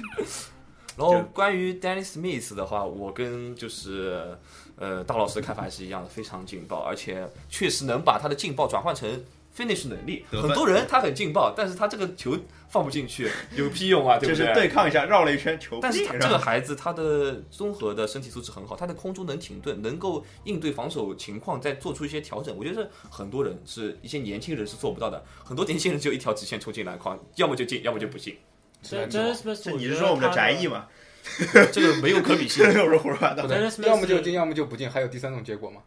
[0.95, 4.37] 然后关于 Danny Smith 的话，我跟就是
[4.77, 9.23] 呃大老师的看法是一样的，非常劲爆，而且确实能把他的劲爆转换成
[9.55, 10.25] finish 能力。
[10.29, 12.37] 很多人他很劲爆，但是他这个球
[12.67, 14.67] 放不进去， 有屁用啊，对就是对？
[14.67, 22.55] 抗一下，绕了一圈球，但是他这个孩子他的综合的身体素质很好，他在空中能停顿，能够应对防守情况，再做出一些调整。
[22.57, 28.37] 我觉得很多人是一些年轻人是做不到的，很多年轻人只有一条直线冲进篮筐，要么就进，要么就不进，
[28.81, 29.33] 这我觉得
[29.77, 30.87] 你是说我们的他翟毅吗？
[31.71, 32.63] 这个没有可比性。
[32.63, 33.47] 又是胡说八道
[33.83, 35.81] 要么就进，要么就不进，还有第三种结果吗？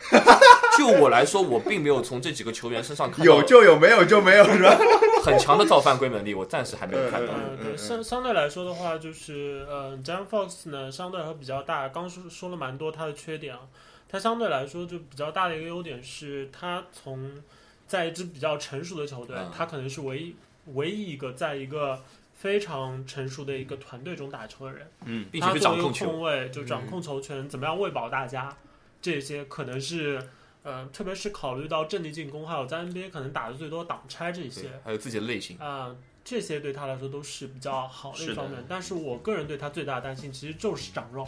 [0.78, 4.76] 就我来说，我并没有从这几个球员身上看到有就有，没有就没有，是吧？
[5.22, 7.32] 很强的造犯规能力，我暂时还没有看到。
[7.32, 11.88] 呃，对，相相对来说的话，就是呃 j a m Fox 呢，相对还比较大。
[11.88, 13.60] 刚说说了蛮多他的缺点啊，
[14.08, 17.30] 他相对来说就比较大的一个优点是，他从
[17.86, 20.34] 在一支比较成熟的球队，嗯他可能是唯一
[20.72, 22.00] 唯一一个在一个
[22.34, 24.90] 非常成熟的一个团队中打球的人。
[25.04, 28.56] 嗯，并且掌控球控卫，就掌控球权，怎么样喂饱大家，
[29.02, 30.20] 这些可能是。
[30.62, 35.56] 呃，特别是考虑到阵地进攻，还有在 NBA 可能打的最多挡拆这些，，还有自己的类型。
[35.56, 38.62] 啊、这些对他来说都是比较好的一方面。
[38.68, 41.26] 但是我个人对他最大的担心其实就是长肉。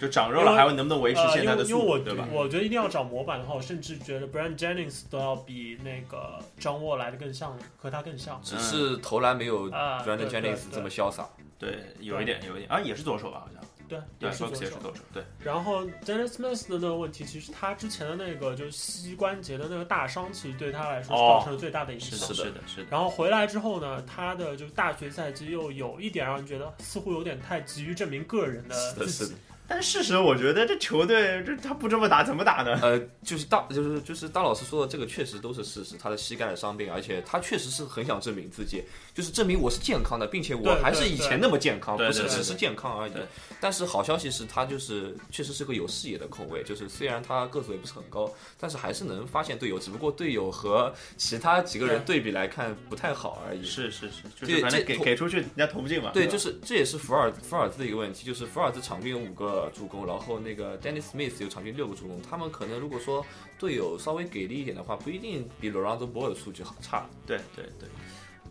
[0.00, 2.28] 就长肉了，还有能不能维持呃，现在的速度，因为因为我对吧？
[2.32, 8.40] 我觉得一定要找模板的话，我甚至觉得 Brand Jennings 都要比那个张沃来的更像，和他更像。
[8.42, 11.28] 只是投篮没有啊 Brandon 对对 Jennings 这么潇洒。
[11.58, 13.62] 对，有一点，有一点啊，也是左手吧，好像。
[13.90, 14.76] 对，对也是左手也是。
[14.76, 22.16] 左手，对，然后 Dennis Smith 的那个问题，其实他之前的那个就是膝关节的那个大伤，其实对他来说是哦造成了最大的影响。
[22.16, 22.86] 是的，是的，是的。
[22.90, 29.38] 然后回来之后呢，他的就是大学赛季又有一点让人觉得似乎有点太急于证明个人的是的，自己是的。。
[29.70, 32.76] 但事实我觉得这球队这他不这么打怎么打呢？
[32.82, 38.82] 呃，就是大，就是就是大老师说的这个确实都是事实，他的膝盖的伤病，而且他确实是很想证明自己，
[39.14, 43.12] 就是证明我是健康的，并且我还是以前那么健康，不是只是健康而已。
[43.60, 53.64] 但是好消息是他就是确实是个有视野的控卫，就是虽然他个子也不是很高，但是还是能发现队友，只不过队友和其他几个人对比来看不太好而已。
[53.64, 56.10] 是是是，就是反正这给给出去，人家投不进嘛。
[56.12, 63.26] 对，就是这也是福尔福尔兹的一个问题，就是福尔兹场均有五个助攻，然后那个 dennismith 有场均六个助攻，他们可能如果说
[63.58, 67.06] 队友稍微给力一点的话，不一定比 Lorenzo Ball 的数据好差。
[67.26, 67.88] 对对对，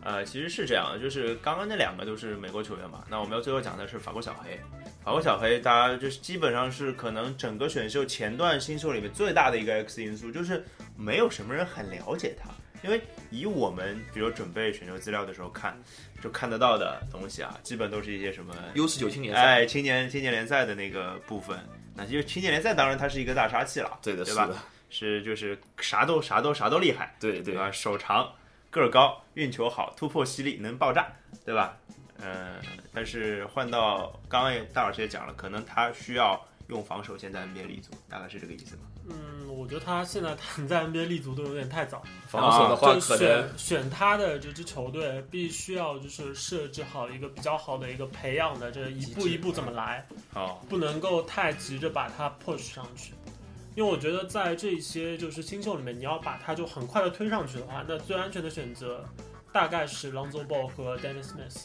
[0.02, 4.58] 呃，其实是这样，就是刚刚那两个都是美国球员嘛，那我们要最后讲的是法国小黑。
[5.02, 10.62] 法国小黑，大家就是基本上是可能整个选秀前段新秀里面最大的一个 X 因素，就是
[10.94, 12.50] 没有什么人很了解他。
[12.82, 13.00] 因为
[13.30, 15.76] 以我们比如准备选秀资料的时候看，
[16.22, 21.58] 就看得到的东西啊，基本都是一些什么 U 十九青年赛，哎青年青年联赛的那个部分。
[21.94, 24.48] 那就青年联赛，当然它是一个大杀器了，对的，对吧
[24.88, 27.14] 是，是就是啥都啥都啥都厉害。
[27.20, 27.70] 对对，对吧？
[27.70, 28.32] 手长，
[28.70, 31.12] 个儿高，运球好，突破犀利，能爆炸，
[31.44, 31.76] 对吧？
[32.22, 32.60] 嗯、
[32.94, 38.82] 但是换到刚刚大老师也讲了，可能他需要用防守先在 NBA 立足，大概是这个意思吧？
[39.08, 42.02] 嗯，我觉得他现在谈在 NBA 立足都有点太早。
[42.26, 53.12] 防守的话就可能选选他的这支球队，必须要就是设置好一个比较好的一个培养的这一步一步怎么来，好，不能够太急着把他 push 上去。
[53.74, 59.04] 因为我觉得在这些就是新秀里面，你要把他就很快的推上去的话，那最安全的选择
[59.52, 61.62] 大概是 Lonzo Ball 和 Dennis Smith。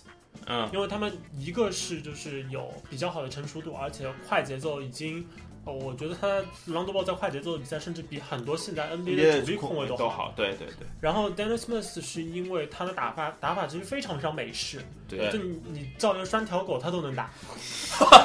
[0.48, 5.28] 嗯，因为他们一个是就是有比较好的成熟度，而且快节奏已经，
[5.66, 6.28] 呃，我觉得他
[6.72, 9.95] 朗多鲍在快节奏的比赛，甚至比很多现在 NBA 的主力控卫好。
[9.95, 17.32] 都好，对对对，然后 Dennis Smith 是因为他的打法打法其实非常非常美式，对就你你叫一个拴条狗他都能打，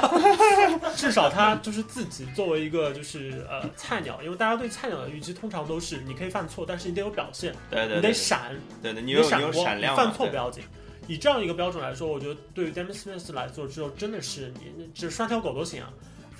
[0.95, 10.62] 至少他就是自己作为一个就是呃菜鸟，因为大家对菜鸟的预期通常都是你可以犯错，但是你得有表现，对对，你得闪，对对，你你有你闪光，闪亮犯错不要紧。
[11.09, 15.91] 以这样一个标准来说，我觉得对于 Dennis Smith 来说，之后真的是你这拴条狗都行啊，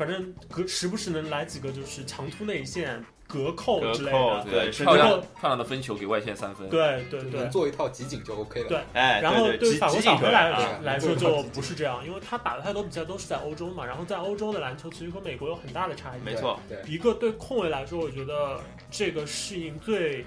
[0.01, 4.47] 反正隔时不时能来几个就是强突内线、隔扣之类的。
[4.51, 8.69] 对，漂亮然后漂亮的分球给外线三分，对对对能，做一套集锦就 OK 了。
[8.71, 16.21] 对哎，然后对对法国小黑来啊，来说就不是这样，因为他打的太多比赛都是在欧洲嘛，然后在欧洲的篮球其实和美国有很大的差异。
[16.25, 18.59] 没错，对，一个对控卫来说，我觉得
[18.91, 20.25] 这个适应最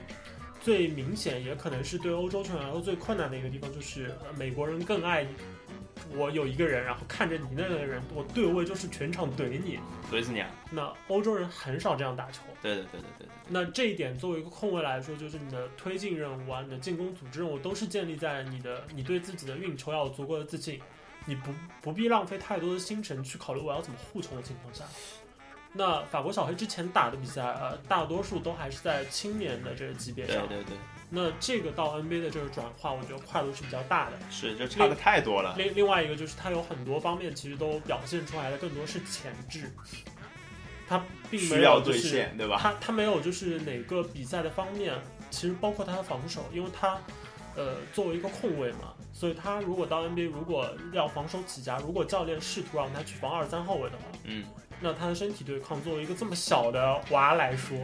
[0.61, 5.26] 最明显，也可能是对欧洲球员来说最困难的一个地方，就是呃美国人更爱
[6.16, 9.80] 我有一个人，然后看着你那个人，我对位就是全场怼你。
[10.12, 10.49] 怼死你啊！
[10.72, 12.41] 那欧洲人很少这样打球。
[12.62, 20.80] 对对对对对，那这一点作为一个控卫来说，就是你的推进任务啊，你的进攻组织任务都是建立在你的你对自己的运球要有足够的自信，
[21.26, 21.51] 你不
[21.82, 24.84] 不必浪费太多的心神去考虑我要怎么护球的情况下。
[25.74, 30.47] 那法国小黑之前打的比赛，呃，大多数都还是在青年的这个级别上。
[30.47, 30.78] 对对对，
[31.09, 34.17] 那这个到 NBA 的这个转化，我觉得跨度是比较大的。
[34.30, 35.55] 是就差的太多了。
[35.57, 39.71] 另另外一个就是他有很多方面其实都表现出来的更多是潜质，
[40.88, 42.57] 他并没有就是兑现，对吧？
[42.61, 44.93] 他他没有就是哪个比赛的方面
[45.32, 46.99] 其实包括他的防守，因为他
[47.55, 54.45] 呃作为一个控卫嘛，所以他如果到 NBA 如果要防守起家，如果教练试图让他去防二三号位的话，嗯，
[54.84, 57.78] 那他的身体对抗作为一个这么小的娃来说，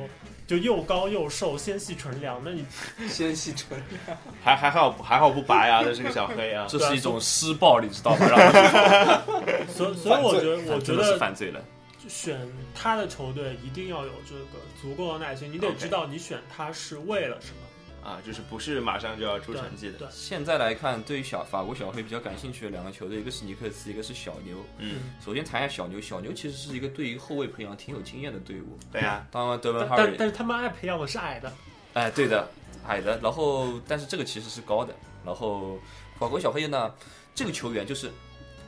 [0.45, 2.65] 就又高又瘦，纤细纯良，那你
[3.07, 6.65] 纤细纯良还还好还好不白啊，这是个小黑啊。
[6.67, 8.27] 这是一种施暴，你知道吗？
[8.27, 11.63] 让他去 所以所以我觉得我觉得是得犯罪了。
[12.07, 12.39] 选
[12.75, 17.68] 他的球队一定要有这个足够的耐心，你得知道你选他是为了什么。
[18.09, 19.99] 啊，就是不是马上就要出成绩的。
[19.99, 24.57] 对，现在来看，对于小法国小黑比较感兴趣的两个球队，一个是尼克斯，一个是小牛。
[24.79, 28.79] 嗯，首先谈一下小牛，小牛其实是一个对于后卫培养挺有经验的队伍。
[28.91, 31.53] 对呀，当然，德文哈瑞，但但是他们爱培养我是矮的，
[31.93, 32.49] 哎，对的，
[32.87, 33.19] 矮的。
[33.21, 34.91] 然后，但是这个其实是高的。
[35.23, 35.77] 然后，
[36.17, 36.91] 法国小黑呢，
[37.35, 38.09] 这个球员就是，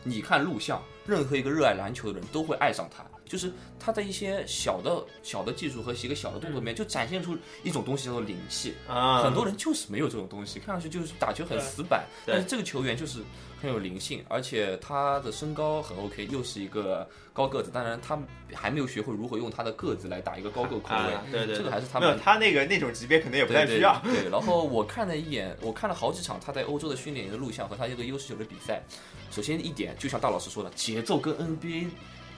[0.03, 3.03] 你看录像，任何一个热爱篮球的人都会爱上他。
[3.31, 8.73] 就是他在一些小的小的技术和一个小的动作里面，就展现出一种东西叫做灵气。
[8.89, 13.19] 啊，很多人就是没有这种东西，看上去就是打球很死板，对但是这个球员就是
[13.61, 18.21] 很有灵性，而且他的身高很 OK，又是一个高个子，当然他
[18.53, 23.97] 还没有学会如何用他的个子来打一个高个控卫，啊，对对，这个还是他没有们他那个那种级别可能也不对对太需要。
[24.03, 28.83] 对，然后我看了一眼，我看了好几场他在欧洲的训练营的录像和他这个 U 十九的比赛。
[29.31, 31.87] 首先一点，就像大老师说的，节奏跟 NBA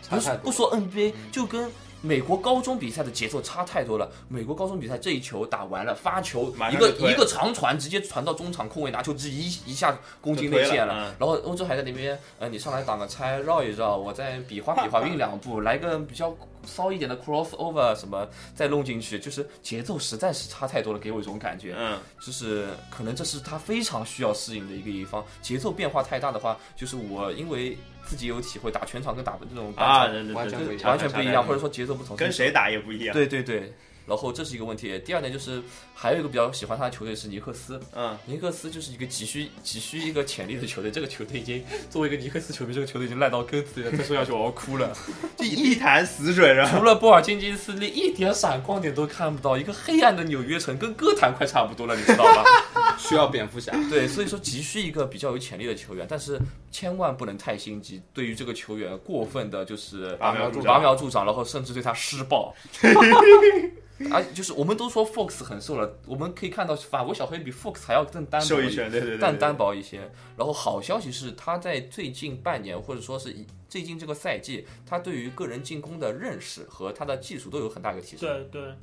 [0.10, 0.40] 不是。
[0.44, 1.70] 不说 NBA，嗯就跟
[2.06, 4.12] 美国高中比赛的节奏差太多了。
[4.28, 10.94] 美国高中比赛这一球打完了，发球一个一个长传直接传到中场，空位拿球直一一下攻进内线了。
[10.94, 16.36] 嗯然后欧洲还在那边，呃，你上来挡个拆，绕一绕，我再比划比划运两步，来个比较
[16.66, 21.74] 骚一点的 cross over 什么，再弄进去，就是节奏实在是差太多了，给我一种感觉。
[21.78, 33.14] 嗯，就是可能这是他非常需要适应的一个一方，节奏变化太大的话，就是我因为自己有体会，打全场跟打这种半啊，完全不一样完全不一样，或者说说节奏不同，跟谁打也不一样。
[33.14, 33.74] 对对对，
[34.08, 35.00] 然后这是一个问题。
[35.06, 35.62] 第二点就是
[35.94, 44.96] 还有一个比较喜欢他的球队是尼克斯，嗯，尼克斯就是一个急需急需一个潜力的球队，这个球队已经作为一个尼克斯球迷，这个球队已经烂到根子里了，再说下去我要哭了。
[45.38, 46.70] 就一潭死水是吧？
[46.70, 52.44] 除了波尔津吉斯，连一点闪光点都看不到，一个黑暗的纽约城，跟歌坛快差不多了，你知道吧？
[53.00, 56.40] 需要蝙蝠侠，对，所以说急需一个比较有潜力的球员，但是
[56.74, 62.54] 千万不能太心急，对于这个球员过分的就是拔苗助长拔苗助长，然后甚至对他施暴。
[64.12, 68.90] 啊，就是我们都说 Fox 很瘦了，我们可以看到法国小黑比 Fox 还要更单薄一些。
[68.90, 70.00] 对对对，但对单薄一些。
[70.36, 78.28] 然后好消息是，他在最近半年，或者说是一最近这个赛季，他对于个人进攻的认识和他的技术都有很大一个提升。
[78.52, 78.74] 对对，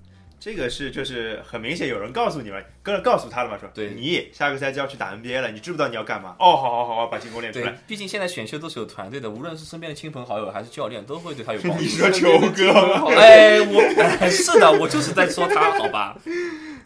[0.40, 6.34] 这个是就是很明显，有人告诉你们，跟人告诉他了嘛，说对你下个赛季要去打 NBA 了，你知不知道你要干嘛？
[6.38, 11.88] 哦，好好好，好，把进攻练出来。，毕竟现在选秀都是有团队的，无论是身边的亲朋好友还是教练，都会对他有帮助 你。
[11.88, 12.26] 说球
[12.56, 13.12] 哥吗？
[13.20, 13.82] 哎，我、
[14.20, 16.16] 哎、是的，我就是在说他，好吧？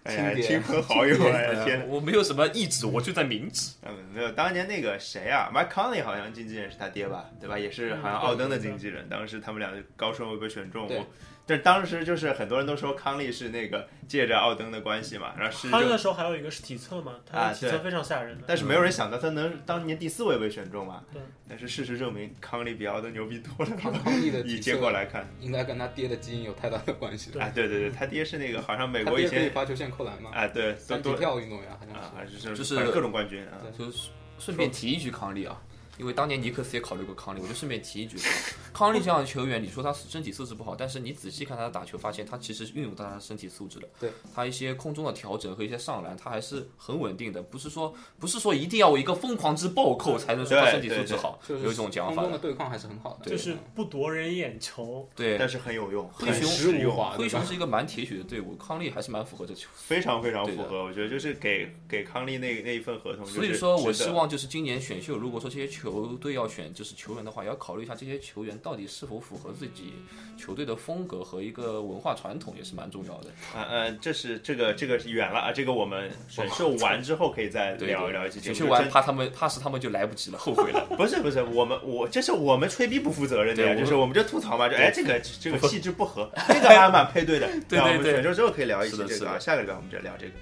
[0.03, 1.85] 哎呀，亲亲朋好友，哎呀天哪！
[1.87, 3.71] 我没有什么意志，我就在明指。
[3.85, 7.59] 嗯，没有，当年那个谁啊，Mike Conley 好像经纪人是他爹吧，对吧？
[7.59, 9.09] 也是好像奥登的经纪人。
[9.09, 11.07] 当时他们俩高顺位被选中，我
[11.47, 18.45] 但当时就是很多人都说康利是那个借着奥登的关系嘛，然后是他那个时候还有一个是体测嘛，他体测非常吓人的。
[18.47, 21.03] 但是没有人想到他能当年第四位被选中嘛。
[21.13, 21.21] 对。
[21.47, 23.77] 但是事实证明，康利比奥登牛逼多了。
[23.77, 27.31] 康康利的以结果来看，应该跟他爹的基因有太大的关系。
[27.31, 30.31] 对啊，对对对，他爹是那个好像美国以前可以发球线扣篮嘛？
[30.33, 32.55] 啊，对，三级跳运动员好像啊，是。
[32.55, 33.61] 就是反正各种冠军啊。
[33.77, 35.61] 就是顺便提一句康利啊，
[35.99, 38.17] 因为当年尼克斯也考虑过康利，我就顺便提一句，
[38.73, 43.89] 康利这样的球员，你说他身体素质不好，但是你仔细看他的打球，发现他其实运用到他的身体素质的。
[44.01, 52.39] 对，他一些空中的调整和一些上篮，他还是很稳定的，不是说不是说一定要有一个疯狂之暴扣才能说他身体素质好，就是有一种讲法空中的。
[52.39, 53.31] 对抗还是很好的。
[53.31, 59.69] 就是不夺人眼球，对，但是很有用，灰熊很实用，灰熊是一个蛮铁血的队伍，康利还是蛮符合这球。
[59.75, 60.85] 非常非常符合。
[60.85, 65.84] 我觉得就是给给康利那那一份合同，所以说我希望就是今年选秀，如果说这些球
[66.21, 69.95] 队要选就是球员的话，也要考虑一下这些球员到底是否符合自己
[70.37, 73.31] 球队的风格和一个文化传统，也是蛮重要的。
[73.55, 78.55] 啊嗯，这是这个这个是远了啊，这个我们选秀完之后可以再聊一聊一期节目。
[78.55, 80.87] 选秀完怕他们怕是他们就来不及了，后悔了。
[80.97, 87.49] 不是不是，我们我这是我们吹逼不负责任的呀，就是我们就吐槽嘛，就对哎这个这个气质不合， 这个还蛮配对的。
[87.69, 90.33] 对对对选秀之后可以聊一期是的是的这个啊，下个礼拜我们就聊这个。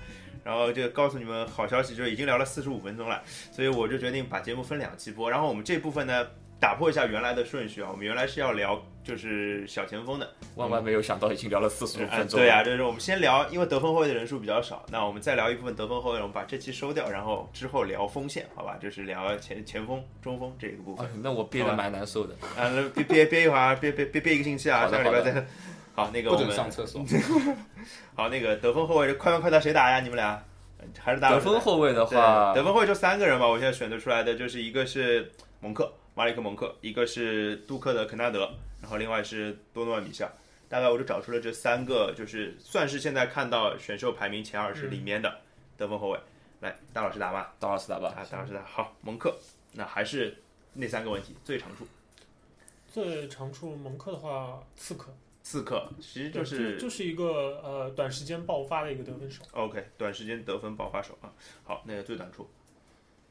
[0.45, 5.31] 然后就告诉你们好消息，就是已经聊了四十五分钟了，所以我就决定把节目分两期播。
[5.31, 6.27] 然后我们这部分呢，
[6.59, 12.39] 打破一下原来的顺序啊，我们原来是要聊就是小前锋的，万万没有想到已经聊了四十五啊分钟。
[12.39, 18.77] 对呀、就是我们先聊，因为得分后卫的人数比较少，那我们再聊一部分得分后卫，我们把这期收掉，然后之后聊锋线，好吧？
[18.81, 21.11] 就是聊前前锋、中锋这个部分哎。
[21.21, 22.35] 那我憋得蛮难受的。
[22.57, 25.47] 啊，那憋憋憋一会儿啊，憋憋憋憋一个星期啊，下个礼拜再
[25.95, 27.05] 好，那个不我们准上厕所。
[28.15, 30.01] 好，那个得分后卫快问快答谁打呀？
[30.01, 30.43] 你们俩
[30.99, 35.31] 还是打得分后卫的话得，分后卫就三个人吧，我现在选择出来的就是一个是
[35.61, 40.31] 蒙克马里克蒙克，一个是杜克的肯纳德，然后另外是多诺万米夏。
[40.69, 45.39] 大概我就找出了这三个，就是算是现在看到选秀排名前二十里面的
[45.77, 46.19] 得分后卫。
[46.61, 47.53] 来，大老师打吧。
[47.61, 48.15] 大老师打吧。
[48.17, 48.63] 啊，大老师打。
[48.65, 49.37] 好，蒙克，
[49.73, 50.35] 那还是
[50.73, 51.87] 那三个问题，最长处
[52.91, 59.43] 最长处蒙克的话，刺客刺客，其实就是就是一个呃短时间爆发的一个得分手。
[59.53, 61.33] OK，短时间得分爆发手啊。
[61.65, 62.49] 好，那个最短处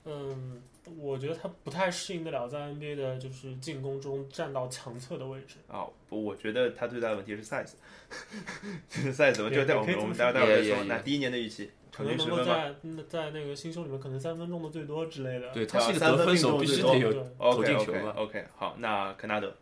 [0.03, 0.61] 嗯，
[0.97, 5.57] 我觉得他不太适应得了在 NBA 的就是进攻中站到强侧的位置。
[5.67, 10.83] 啊，不，我觉得他最大的问题是 size，size 我就也待我们我们待会待会儿再说。
[10.85, 12.43] 那第一年的预期，可能能够。
[12.43, 15.51] 在嗯在那个新秀里面可能三分中的最多之类的。
[15.53, 18.11] 对他是一个三分得分手，必须得有投进球嘛。
[18.17, 19.55] OK，好，那肯纳德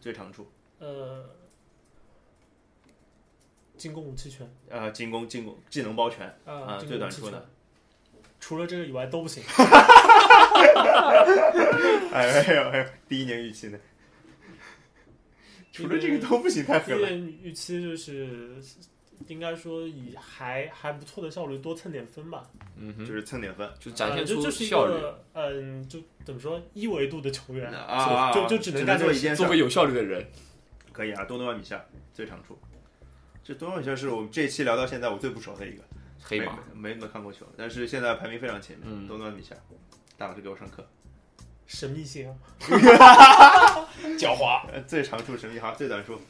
[0.00, 1.22] 最长处，呃，
[3.76, 7.42] 进攻武器权呃，进攻进攻技能包全，啊，最短处呢攻武器权。
[8.38, 9.42] 除了这个以外都不行。
[12.12, 13.78] 哎没有没有，第一年预期呢？
[15.72, 17.08] 除了这个都不行，太第一狠了。
[17.10, 18.56] 年预期就是
[19.28, 22.44] 应该说以还还不错的效率多蹭点分吧，
[22.76, 30.24] 嗯哼，是蹭点分就展呃现出就就是一效率，个嗯，就怎么说一维度的球员，啊，就就只能干这一件做个，有效率的人。
[30.92, 31.24] 可以啊。
[31.26, 32.58] 多诺万米夏最长处，
[33.46, 35.82] 这多诺万米夏是我们这一期聊到现在我最不熟的一个，
[36.20, 38.88] 黑马，没没怎么看过球，但是现在排名非常前面。
[38.90, 39.54] 嗯多诺万米夏，
[40.18, 40.84] 大老师给我上课。
[41.64, 42.34] 神秘性啊。
[44.18, 46.20] 狡猾，呃最长处神秘，哈，最短处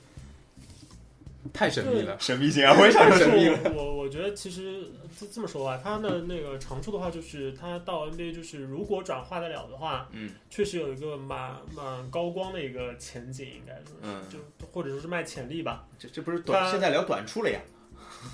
[1.52, 2.16] 太神秘了。
[2.20, 3.58] 神秘性啊，我也想说神秘了。
[3.74, 14.38] 我我我觉得其实这这么说吧，他的那个长处的话，就是他到 NBA 就是如果转化得了的话，嗯，确实有一个蛮蛮高光的一个前景，应该说是，嗯就
[14.72, 15.86] 或者说是卖潜力吧。
[15.98, 17.60] 这这不是短，他现在聊短处了呀，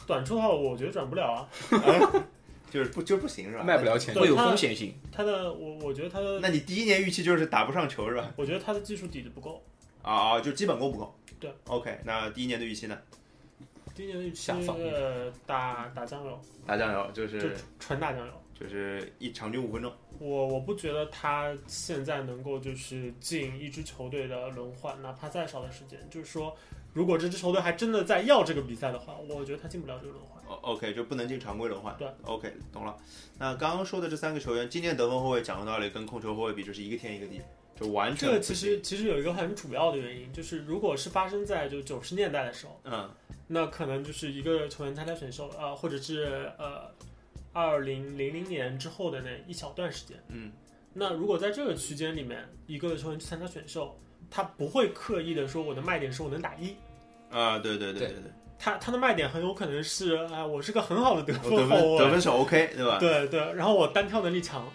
[0.07, 1.49] 短处的话，我觉得转不了啊。
[2.73, 3.63] 就是不就不行是吧？
[3.63, 4.95] 卖不了钱对会有风险性。
[5.13, 8.33] 他的我我觉得他的，那你第一年预期就是打不上球是吧？
[8.35, 9.63] 我觉得他的技术底子不够。
[10.01, 11.15] 啊啊，就基本功不够。
[11.43, 12.97] 对，OK，那第一年的预期呢？
[13.95, 18.33] 第一年的预期下放呃打打酱油，打酱油就就是纯打酱油。
[18.55, 19.93] 就是一场均五分钟。
[20.21, 25.99] 我我不觉得他现在能够就是进一支球队的轮换，哪怕再少的时间。
[26.09, 26.57] 就是说，
[26.93, 30.41] 如果这支球队还真的在要这个比赛的话，我觉得他进不了这个轮换。
[30.45, 31.97] 哦，OK，就不能进常规轮换。
[31.99, 32.97] 对，OK，懂了。
[33.37, 37.41] 那刚刚说的这三个球员，今年得分后卫讲的道理跟控球后卫比，就是一个天一个地，
[37.79, 43.11] 就完全这个其实其实有一个很主要的原因，就是如果是发生在就九十年代的时候，嗯
[43.49, 46.91] 那可能就是一个球员参加选秀，呃，或者是呃
[47.53, 50.17] 二零零零年之后的那一小段时间。
[50.29, 50.53] 嗯
[50.95, 53.99] 那如果在这个区间里面，一个球员去参加选秀，
[54.31, 56.77] 他不会刻意的说我的卖点是我能打一，
[57.31, 62.99] 啊，对对对对对对，他他的卖点很有可能是啊、我是个很好的得得分后卫，得分手 OK 对吧？
[62.99, 64.71] 对对，然后我单挑能力强。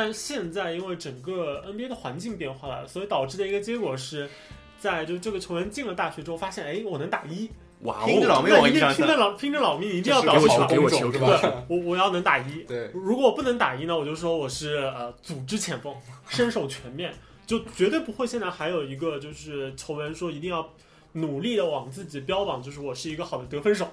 [0.00, 4.30] 但现在因为整个 NBA 的环境变化了，所以导致的一个结果是，
[4.78, 8.42] 在就这个球员进了大学之后，发现哎，我能打一，哇拼着老哦！
[8.44, 10.68] 命往一上那一定拼着老拼着老命，一定要这是个表现出来。
[10.68, 11.64] 给我球给我是吧？
[11.68, 15.92] 我我要能打一，对，如果我不能打一呢，我就说我是呃组织前锋，
[16.28, 17.12] 身手全面，
[17.44, 20.72] 就绝对不会现在还有一个就是球员说一定要
[21.14, 23.88] 努力的往自己标榜，就是我是一个好的得分手。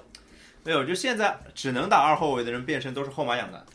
[0.62, 3.66] 没有，就现在只能打二后卫的人变成都是后妈养的，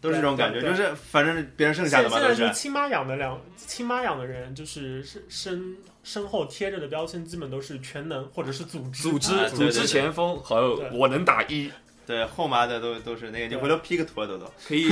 [0.00, 9.02] 都是这种感觉，就是反正别人剩下的嘛都现现在就是亲妈养的两亲妈养的人，就是身身身后贴着的标签基本都是全能或者是组织。
[9.02, 11.70] 组织组织前锋，还有我能打一，
[12.06, 14.52] 对后妈的都都是那个，你回头 P 个图啊，豆豆。
[14.68, 14.88] 可以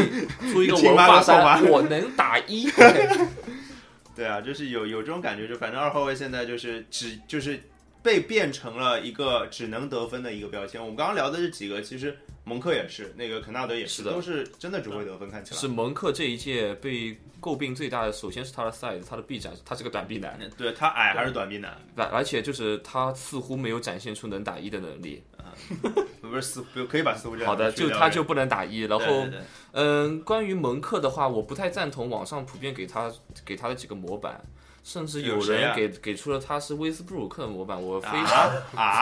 [0.52, 2.68] 出一个 亲文化妈跟后妈衫，我能打一。
[4.16, 7.60] 对啊，就是有有这种感觉，就反正二号位现在就是只就是
[8.02, 10.80] 被变成了一个只能得分的一个标签。
[10.80, 15.60] 我们刚刚聊的这几个，其实蒙克也是，那个肯纳德也是，是的都是真的只会得分，看起来。
[15.60, 21.76] 是蒙克这一届被诟病最大的，首先是他的 size，他的臂展，他是个短臂男，嗯对他矮还是短臂男？
[21.96, 25.22] 而而且就是他似乎没有展现出能打一的能力。
[26.20, 29.40] 不是似乎可以把似乎这样好的，就他就不能打一，然后对对对
[29.72, 33.12] 嗯，关于蒙克的话，我不太赞同网上普遍给他
[33.44, 34.42] 给他的几个模板，
[34.84, 38.50] 甚至有有谁啊人给、给出了他是威斯布鲁克的模板，我非常、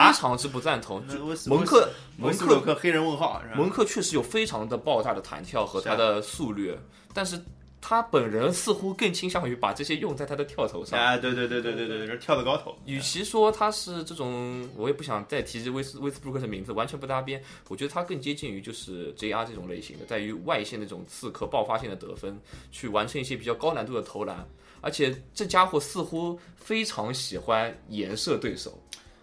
[0.07, 1.05] 非常之不赞同。
[1.07, 3.41] 就那威斯蒙克蒙克斯布鲁克黑人问号？
[3.53, 6.73] 蒙克确实有非常的爆炸的弹跳和他的速率，
[7.13, 7.37] 但是
[7.85, 10.97] 他本人似乎更倾向于把这些用在他的跳投上。
[10.97, 12.73] 啊，对对对对对对，这跳的高头。
[12.85, 17.43] 与其说他是这种，我也不想再提及威斯威斯布鲁克的名字，完全不搭边。
[17.67, 22.39] 我觉得他更接近于就是 JR 这种类型的，在于外线那种刺客爆发性的得分，
[22.71, 24.47] 去完成一些比较高难度的投篮。
[24.79, 28.81] 而且这家伙似乎非常喜欢颜射对手，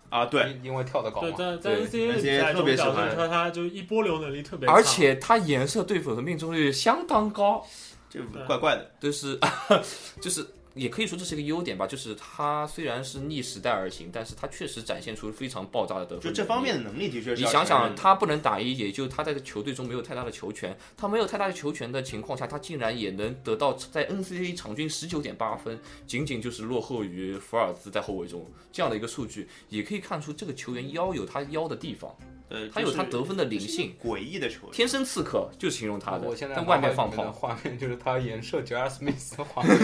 [0.08, 1.36] 啊，对，因因为跳得高对，嘛。
[1.36, 7.66] 在在对赛中特别喜欢表现出来，他就一波流能力特别强，而且他颜色对手的命中率相当高，
[8.10, 8.90] 这怪怪的。
[9.00, 9.38] 就是
[10.20, 16.20] 就是也可以说这是一个优点吧，就是他虽然是逆时代而行，但是他确实展现出非常爆炸的得分。
[16.20, 20.76] 就这方面的能力的确是你想想，他不能打一，也就他在球队中没有太大的球权。
[20.96, 32.16] 他没有太大的球权的情况下，他竟然也能得到在 NCAA 场均十九点八分，仅仅就是落后于福尔兹在后卫中这样的一个数据，也可以看出这个球员腰有他腰的地方，
[32.50, 34.72] 呃，他有他得分的灵性，诡异的球员。
[34.72, 37.48] 天生刺客就是形容他的我现，在在外面放脑海里面的炮。
[37.48, 39.76] 画面就是他颜射 j a s Smith 的画面，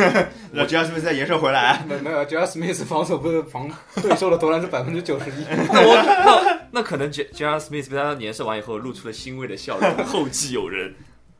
[0.67, 3.71] jr smith 再延射回来，没没有 j a s Smith 防守不是防
[4.03, 10.95] 对手的投篮是百分之九十一， 那我那那可能 J J R Smith 被他颜射完以后露出了欣慰的笑容，后继有人。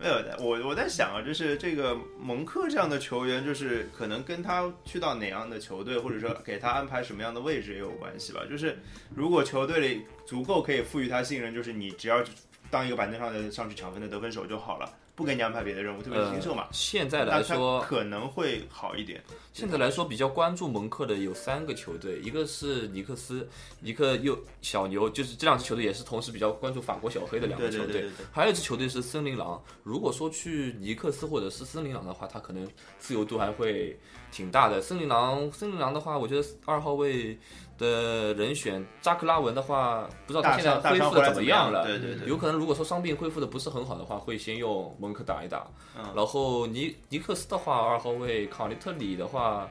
[0.07, 8.43] 没有，我我在想啊，就是这个蒙克这样的球员，就是可能跟他去到哪样的球队，或者说给他安排什么样的位置也有关系吧。
[8.49, 8.79] 就是
[9.15, 12.23] 如果球队里足够可以赋予他信任，就是你只要
[12.71, 19.25] 当一个板凳上的上去抢分的得分手就好了，不给你安排别的任务，特别是新秀嘛，呃现在来说，可能会好一点。
[19.55, 23.49] 现在来说比较关注蒙克的有三个球队，一个是尼克斯，
[23.81, 27.87] 尼克又小牛，就是这两支球队也是同时比较关注法国小黑的两个球队。
[27.87, 29.61] 对对对对，还有一支球队是森林狼。
[29.83, 33.99] 如果说去尼克斯或者是森林狼的话，他可能自由度还会
[34.31, 34.83] 挺大的。
[34.83, 37.39] 森林狼，森林狼的话，我觉得二号位
[37.79, 41.85] 的人选扎克拉文的话，不知道他现在恢复的怎么样了。
[41.85, 45.67] 对对对，有可能如果说伤病恢复的不是很好的话，会先用蒙克打一打。
[45.99, 49.69] 嗯然后尼尼克斯的话，二号位卡利特里的话，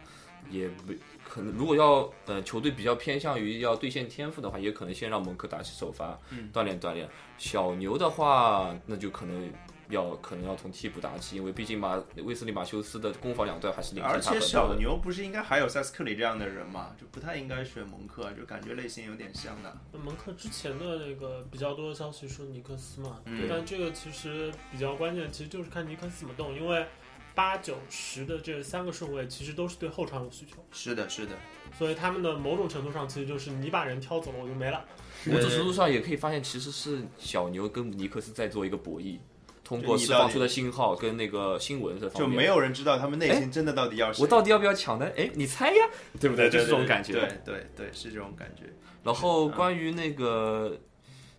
[0.50, 0.94] 也不
[1.28, 1.54] 可能。
[1.54, 7.10] 如果要呃球队比较偏向于要兑现天赋的话，也可能先让蒙克打起首发，嗯锻炼锻炼。
[7.38, 9.52] 小牛的话，那就可能。
[9.90, 14.76] 要可能要从替补打起，因为毕竟马威斯利马修斯的攻防两端还是领而先他很且小。
[14.76, 19.78] 牛不是应该还有塞斯克里这样的人嘛，就不太应该选蒙克，就感觉类型有点像的。
[19.94, 26.86] 蒙克之前的那个比较多的消息说尼克斯嘛，嗯但这个其实比较关键，其实就是看尼克斯怎么动，因为
[27.34, 31.36] 八九十的这三个顺位其实都是对后场有需求，是的，是的，
[31.78, 34.84] 所以他们的某种程度上其实就是你把人挑走了我就没了。
[35.26, 39.18] 某种程度上也可以发现，其实是小牛跟尼克斯在做一个博弈，
[39.66, 44.22] 通过释放出的信号跟那个新闻这方面，就没有人知道他们内心真的到底要谁。
[44.22, 45.10] 我到底要不要抢呢？
[45.18, 45.84] 哎，你猜呀，
[46.22, 46.50] 对不对？
[46.50, 47.14] 就是这种感觉。
[47.14, 48.64] 对对对，是这种感觉。
[49.04, 50.78] 然后关于那个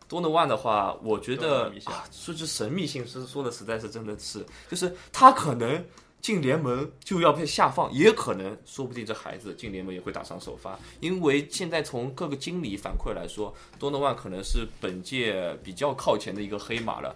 [0.08, 1.72] 多诺万的话，我觉得
[2.10, 5.84] 说句神秘性，是说的实在是真的是，就是他可能
[6.20, 17.14] 进联盟就要被下放，也可能说不定这孩子进联盟也会打上首发，因为现在从各个经理反馈来说，多诺万可能是本届比较靠前的一个黑马了。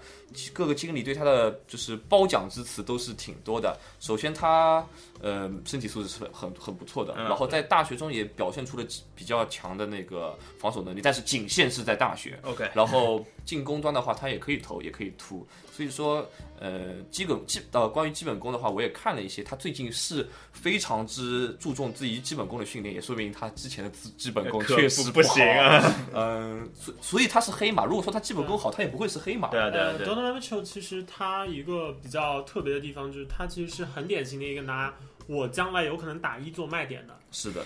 [0.53, 3.77] 各个经理对他的就是褒奖之词都是挺多的。
[3.99, 4.87] 首先他
[5.21, 8.87] 呃身体素质是很很很不错的，嗯然后在大学中也表现出了
[9.17, 12.39] 比较强的那个防守能力，但是仅限是在大学。
[12.45, 15.45] OK，然后进攻端的话，他也可以投，也可以突，
[15.81, 16.29] 所以说，
[16.59, 25.43] 呃，基本基呃，关于基本功的话，我也看了一些，他最近是非常之注重自己基本功的训练，也说明他之前的基基本功确实不不行。
[25.43, 25.95] 啊。
[26.13, 27.87] 嗯、所所以他是黑马。
[27.87, 29.49] 如果说他基本功好，他也不会是黑马。
[29.49, 34.95] 对啊对对啊，，Donovan Mitchell 其实他一个比较特别的地方就是他其实是很典型的一个拿
[35.27, 37.65] 我将来有可能打一做卖点的，是的，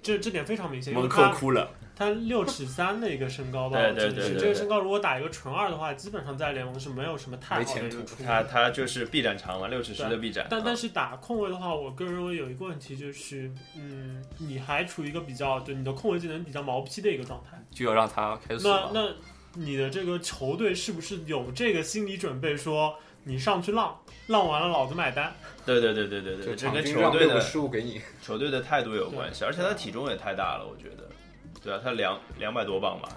[0.00, 1.68] 这这点非常明显，因为蒙克哭了。
[1.98, 10.46] 他六尺三的一个身高吧，对对对对对这个身高如果打一个纯二的话，基本上在联盟是没有什么太好的一个出路他他就是臂展长嘛，六尺十的臂展。
[10.50, 17.58] 但啊但是打控卫的话，我个人认为有一个问题就是，嗯，你还处于一个比较对你的控卫技能比较毛坯的一个状态。
[17.70, 18.90] 就要让他开始了。
[18.92, 19.14] 那那
[19.54, 22.94] 你的这个球队是不是有这个心理准备，说
[23.24, 25.34] 你上去浪，浪完了老子买单？
[25.64, 31.05] 对对对对对对，这场跟球队的失误给你，球队的态度有关系，而且他体重也太大了，我觉得。
[31.66, 33.08] 对啊，他两两百多磅吧。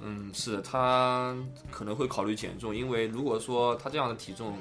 [0.00, 1.36] 嗯，是他
[1.70, 4.56] 可能会考虑减重，因为如果说他这样的体重，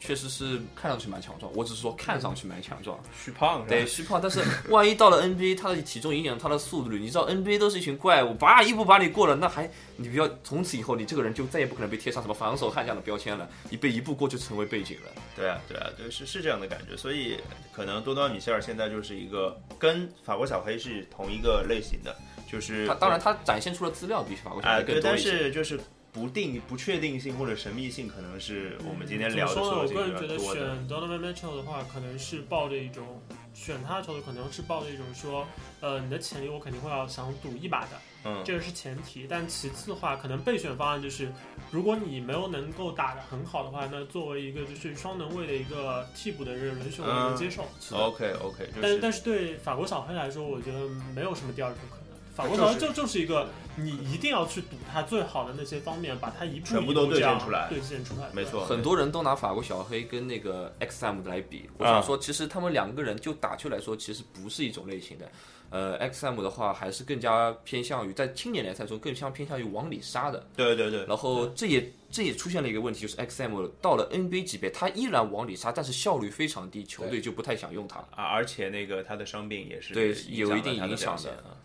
[0.00, 1.52] 确实是看上去蛮强壮。
[1.54, 4.18] 我只是说看上去蛮强壮，虚胖对虚胖。
[4.22, 15.12] 但是万一到了 NBA，他的体重影响他的速度率，你知道 NBA 都是一群怪物，叭一步把你过了，那还你不要从此以后你这个人就再也不可能被贴上什么防守悍将的标签了，你被一步过就成为背景了。
[15.36, 17.36] 对啊，对啊，对，是是这样的感觉，所以
[17.70, 22.16] 可能多诺米歇尔现在就是一个跟法国小黑是同一个类型的，
[22.50, 25.30] 就是他当然他展现出了资料比法国小啊、黑对，但更多一些。
[25.30, 25.80] 是就是
[26.12, 29.88] 不定、不确定性或者神秘性，可能是我们今天聊的怎么说呢？
[29.88, 30.38] 所有这我个人觉得。
[30.38, 33.20] 选 Donovan Mitchell 的话，可能是抱着一种
[33.52, 35.44] 选他的球队，可能是抱着一种说，
[35.80, 37.88] 呃，你的潜力我肯定会要想赌一把的，
[38.26, 39.26] 嗯，这个是前提。
[39.28, 41.32] 但其次的话，可能备选方案就是，
[41.72, 47.64] 如果你没有能够打得很好的话，那作为一个就是双能位的一个替补的人人选，我能接受。
[47.90, 52.03] OK OK，就但是但是对法国小黑来说，我觉得没有什么第二种可能。
[52.34, 58.28] 法国小孩就就是一个你一定要去赌他最好的那些方面，把它一步全部都一步这样兑现出来兑现出来。
[58.32, 65.30] 没错，很多人都拿法国小黑跟那个 XM 来比，我啊想说，其实他们两个人就打球来说，其实不是一种类型的。
[65.70, 70.46] 呃，XM 的话还是更加偏向于在青年联赛中更像偏向于往里杀的。
[70.54, 78.08] 对对对，然后这也这也出现了一个问题，就是 XM 到了 NBA 级别，他依然往里杀，但是效率非常低，球队就不太想用他了。
[78.14, 81.58] 啊，而且那个他的伤病也是对有一定影响的啊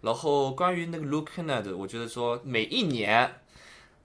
[0.00, 3.30] 然后关于那个 Luke Kennard，我觉得说每一年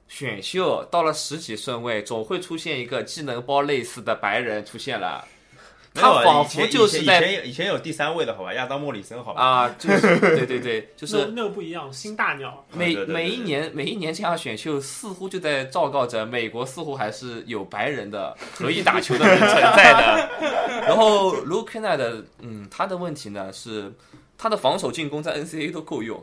[0.07, 5.27] 选秀到了十几顺位，总会出现一个技能包类似的白人出现了，
[5.93, 12.65] 他仿佛就是在以前以前以前有第三位的好吧，亚当莫里森好吧，啊，就是对对对，就 是那那个不一样，新大鸟。
[12.73, 20.29] 每每一年每一年这样选秀，似乎就在昭告着美国似乎还是有白人的可以打球的人存在的。
[20.87, 23.93] 然后 Luke Kennard，嗯，他的问题呢是
[24.43, 26.21] 他的防守进攻在 NCAA 都够用，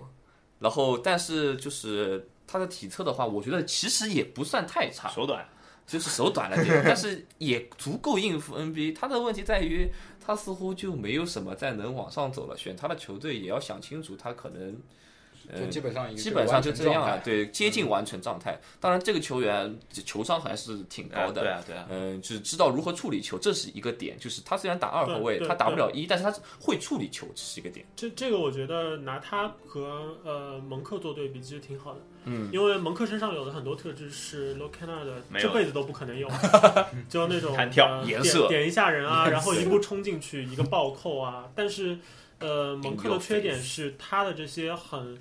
[0.59, 5.49] 然后但是就是他的体测的话，我觉得其实也不算太差，手短，
[5.87, 8.95] 就是手短了点，但是也足够应付 NBA。
[8.95, 9.91] 他的问题在于，
[10.23, 12.55] 他似乎就没有什么再能往上走了。
[12.59, 14.75] 选他的球队也要想清楚，他可能，呃
[15.59, 18.61] 就，基本上一个基本上就这样了，完成状态对，接近完成状态。
[18.79, 21.41] 当然，这个球员球商还是挺高的。
[21.41, 24.19] 啊对啊对啊，嗯，只知道如何处理球，这是一个点。
[24.19, 27.87] 就是他虽然打二后卫，对对他打不了一，但是他会处理球，这是一个点。
[27.97, 36.29] 这这个我觉得拿他和呃蒙克做对比其实挺好的，嗯，因为蒙克身上有的很多特质是 l o c a n a 的这辈子都不可能有，
[37.09, 41.99] 就那种弹跳呃颜色点点一下人啊，然后一步冲进去一个暴扣啊，但是
[42.39, 45.19] 呃蒙克的缺点是他的这些很。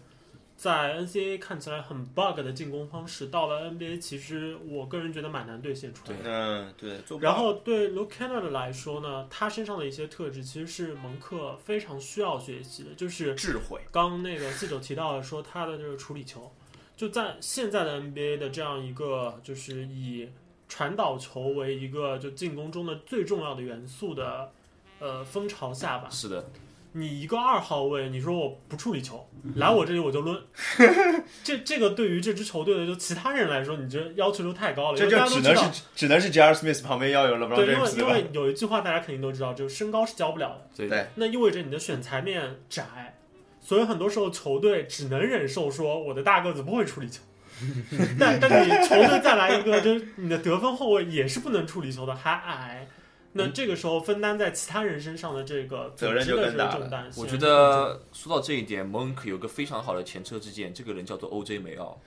[0.60, 6.24] 在 NCAA 看起来很 bug 的进攻方式，到了 NBA 其实我个人觉得蛮难兑现出来的。
[6.26, 16.51] 嗯对，然后对 Luke Kennard 来说呢，他身上的一些特质其实是蒙克非常需要学习的，就是智慧，刚那个记者提到了说他的这个处理球，
[16.97, 20.28] 就在现在的 NBA 的这样一个就是以
[20.68, 24.51] 传导球为一个就进攻中的最重要的元素的
[24.99, 26.45] 呃风潮下吧，是的，
[26.93, 30.41] 你一个二号位，你说我不处理球，来我这里我就抡，
[31.43, 36.53] 这这个对于这支球队的就其他人来说，你这要求就太高了，这就只能家都知道是 只能是 J.R.
[36.53, 37.91] Smith 旁边要有 LeBron 对，因为？
[37.97, 40.69] 因为有一句话大家肯定都知道，就是身高是教不了的。
[40.75, 43.19] 对对那意味着你的选材面窄，
[43.61, 47.21] 所以很多时候球队只能忍受说我的大个子不会处理球。
[48.17, 52.87] 但但你球队再来一个，就是你的得分后卫也是不能处理球的，还矮，
[53.34, 61.99] 那这个时候分担在其他人身上的这个责任就更大了我觉得说到这一点，Monk 有个非常好的前车之鉴，这个人叫做 OJ 梅奥。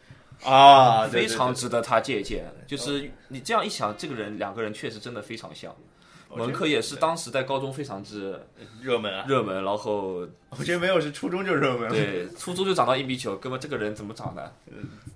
[0.44, 2.44] 啊，非常值得他借鉴。
[2.66, 5.72] 就是你这样一想，这个人两个人确实真的非常像。
[6.32, 8.40] 我觉得文科也是当时在高中非常之
[8.80, 14.52] 热门啊，热门，然后我觉得没有是初中就热门了，对初中就长到一米九，哥们这个人怎么长的？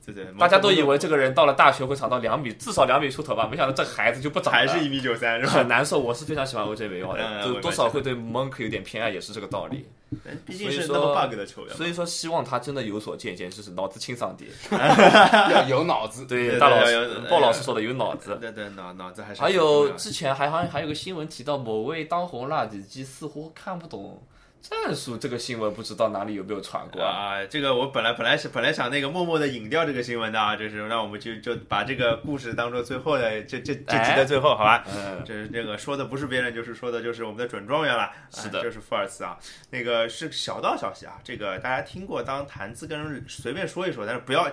[0.05, 5.53] 对 对，大家都以为这个人到了大学会长到两米，至少两米出头吧，没想到这孩子就不长，还是一米九三是吧？
[5.53, 5.99] 很难受。
[5.99, 9.87] 我是非常喜欢 OJ 梅奥嗯的，就多少会对 Monk 有点偏爱，也是这个道理。
[10.47, 14.51] 毕竟是那么 bug 的球员嘛，所以说，希望他真的有所借鉴，就是脑子清爽点。
[15.51, 16.25] 要 有脑子。
[16.27, 18.39] 对，大老师鲍老师说的有脑子。
[18.41, 24.23] 对对脑脑子还是还有之前还好像还有个新闻提到某位当红辣子鸡似乎看不懂
[24.69, 27.39] 战术，这个新闻不知道哪里有没有传过啊？
[27.39, 34.85] 啊，这个我本来本来是本来想那个默默的引掉这个新闻的啊，就是让我们就就把这个故事当做最后的这这这集的最后，好吧？
[34.89, 38.11] 嗯，这是这个说的不是别人，就是说的就是我们的准状元了。
[38.31, 39.37] 是的啊就是福尔茨啊。
[39.71, 44.49] 那个是小道消息啊，这个大家听过当谈资跟人随便说一说，但是不要，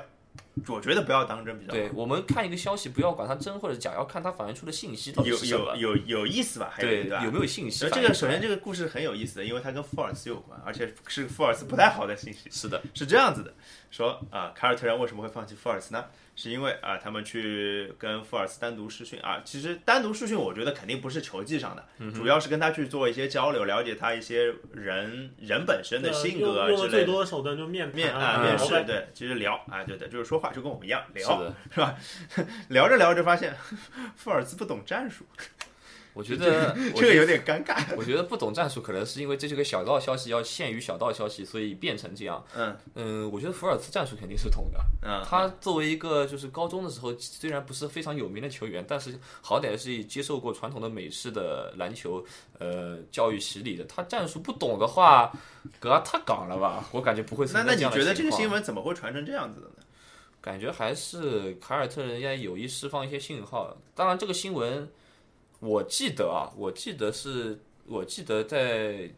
[0.68, 1.78] 我觉得不要当真比较好。
[1.78, 5.96] 对我们看一个消息，不要管它真或者假，要看它反映出的信息到底有是什么有。
[5.96, 6.72] 有有意思吧？
[6.72, 7.24] 还有对，吧？
[7.26, 7.90] 有没有信息？
[7.90, 12.50] 这个首先这个故事很有意思的，因为它跟福尔茨有关，而且是福尔茨不太好的信息。
[12.52, 13.54] 是的，是这样子的，
[13.90, 16.06] 说啊，凯尔特人为什么会放弃福尔茨呢？
[16.36, 19.42] 是因为啊，他们去跟福尔茨单独试训啊。
[19.46, 27.06] 其实单独试训，我觉得肯定不是球技上的，嗯主要是跟他去做一些交流，了解他一些人人本身的呃性用用的最格之类的。
[27.12, 31.54] 多的手段就面面啊面试对，其实聊啊对对，就是说话就跟我们一样聊，的。
[31.72, 31.96] 是吧？
[32.70, 33.54] 聊着聊着发现
[34.16, 35.26] 福尔茨不懂战术，
[36.14, 37.84] 我觉得这个有点尴尬。
[37.98, 42.44] 我觉得不懂战术，可能是因为这是个小道消息，要限于小道消息，所以变成这样。
[42.56, 44.80] 嗯嗯，我觉得福尔茨战术肯定是懂的。
[45.02, 52.24] 嗯，他作为一个就是高中的时候，虽然不是非常有名的球员，但是好歹是接受过传统的美式的篮球
[52.60, 53.84] 呃教育洗礼的。
[53.86, 55.32] 他战术不懂的话，
[55.80, 56.88] 哥太港了吧？
[56.92, 59.76] 我感觉不会存那那你觉得这个新闻怎么会传成这样子的呢？
[60.42, 63.76] 感觉还是凯尔特人要有意释放一些信号。
[63.96, 64.92] 当然，这个新闻
[65.64, 67.58] 我记得啊，我记得是，
[67.88, 69.10] 我记得在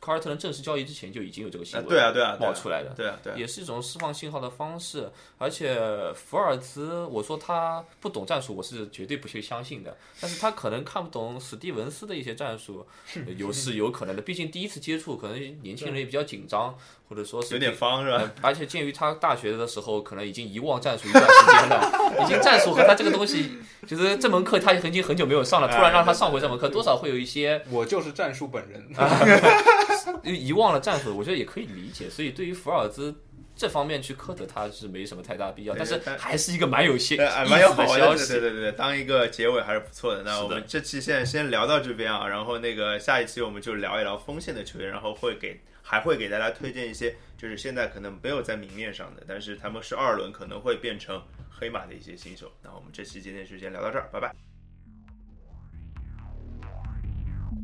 [0.00, 2.90] 卡尔特人正式交易之前就已经有这个新啊闻对啊对啊冒出来的。
[2.96, 5.78] 对啊对啊，也是一种释放信号的方式，而且
[6.14, 9.94] 福尔兹，我说他不懂战术，我是绝对不去相信的。
[10.20, 12.86] 但是他可能看不懂史蒂文斯的一些战术，
[13.26, 14.22] 呃有是有可能的。
[14.22, 16.74] 毕竟第一次接触，可能年轻人也比较紧张，
[17.08, 18.16] 或者说是有点方是吧？
[18.18, 23.50] 呃而且鉴于他大学的时候可能已经遗忘战术一段时间了，已经战术和他这个东西，
[23.86, 28.88] 就是这门课他已经很久没有上了，突然让他上回这门课，多少会有一些我就是战术本人。
[30.24, 32.08] 遗忘了战术，我觉得也可以理解。
[32.10, 33.14] 所以对于福尔兹
[33.56, 37.16] 这方面去苛责他是没什么太大必要，但是还是一个蛮有些
[37.48, 38.32] 蛮有好消息。
[38.32, 40.22] 对对对对，当一个结尾还是不错的。
[40.22, 52.50] 那我们这期现在先聊到这边啊，然后那个下一期我们就聊一聊锋线的球员，然后会给还会给大家推荐一些，就是现在可能没有在明面上的，但是他们是二轮可能会变成黑马的一些新手。
[52.62, 54.34] 那我们这期今天就先聊到这儿，拜拜。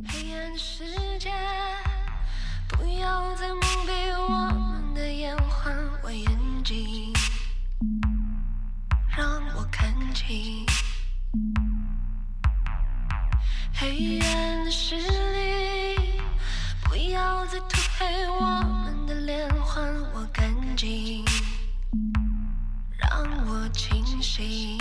[0.08, 0.84] 黑暗世
[1.18, 1.30] 界，
[2.68, 6.28] 不要再蒙蔽我们的眼，还我眼
[6.64, 7.12] 睛，
[9.16, 10.66] 让我看清。
[13.72, 16.20] 黑暗的势力，
[16.84, 18.40] 不要再涂黑我
[18.84, 19.80] 们的脸，还
[20.14, 21.24] 我干净，
[22.98, 24.78] 让我清醒。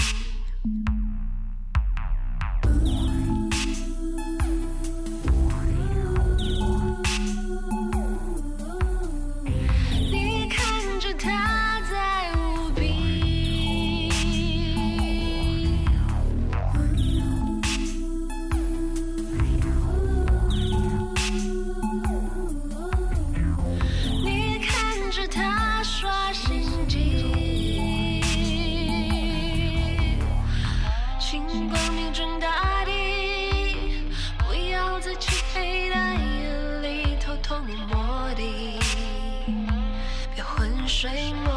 [38.35, 38.79] 里
[40.35, 40.43] 偷
[40.87, 41.54] 偷摸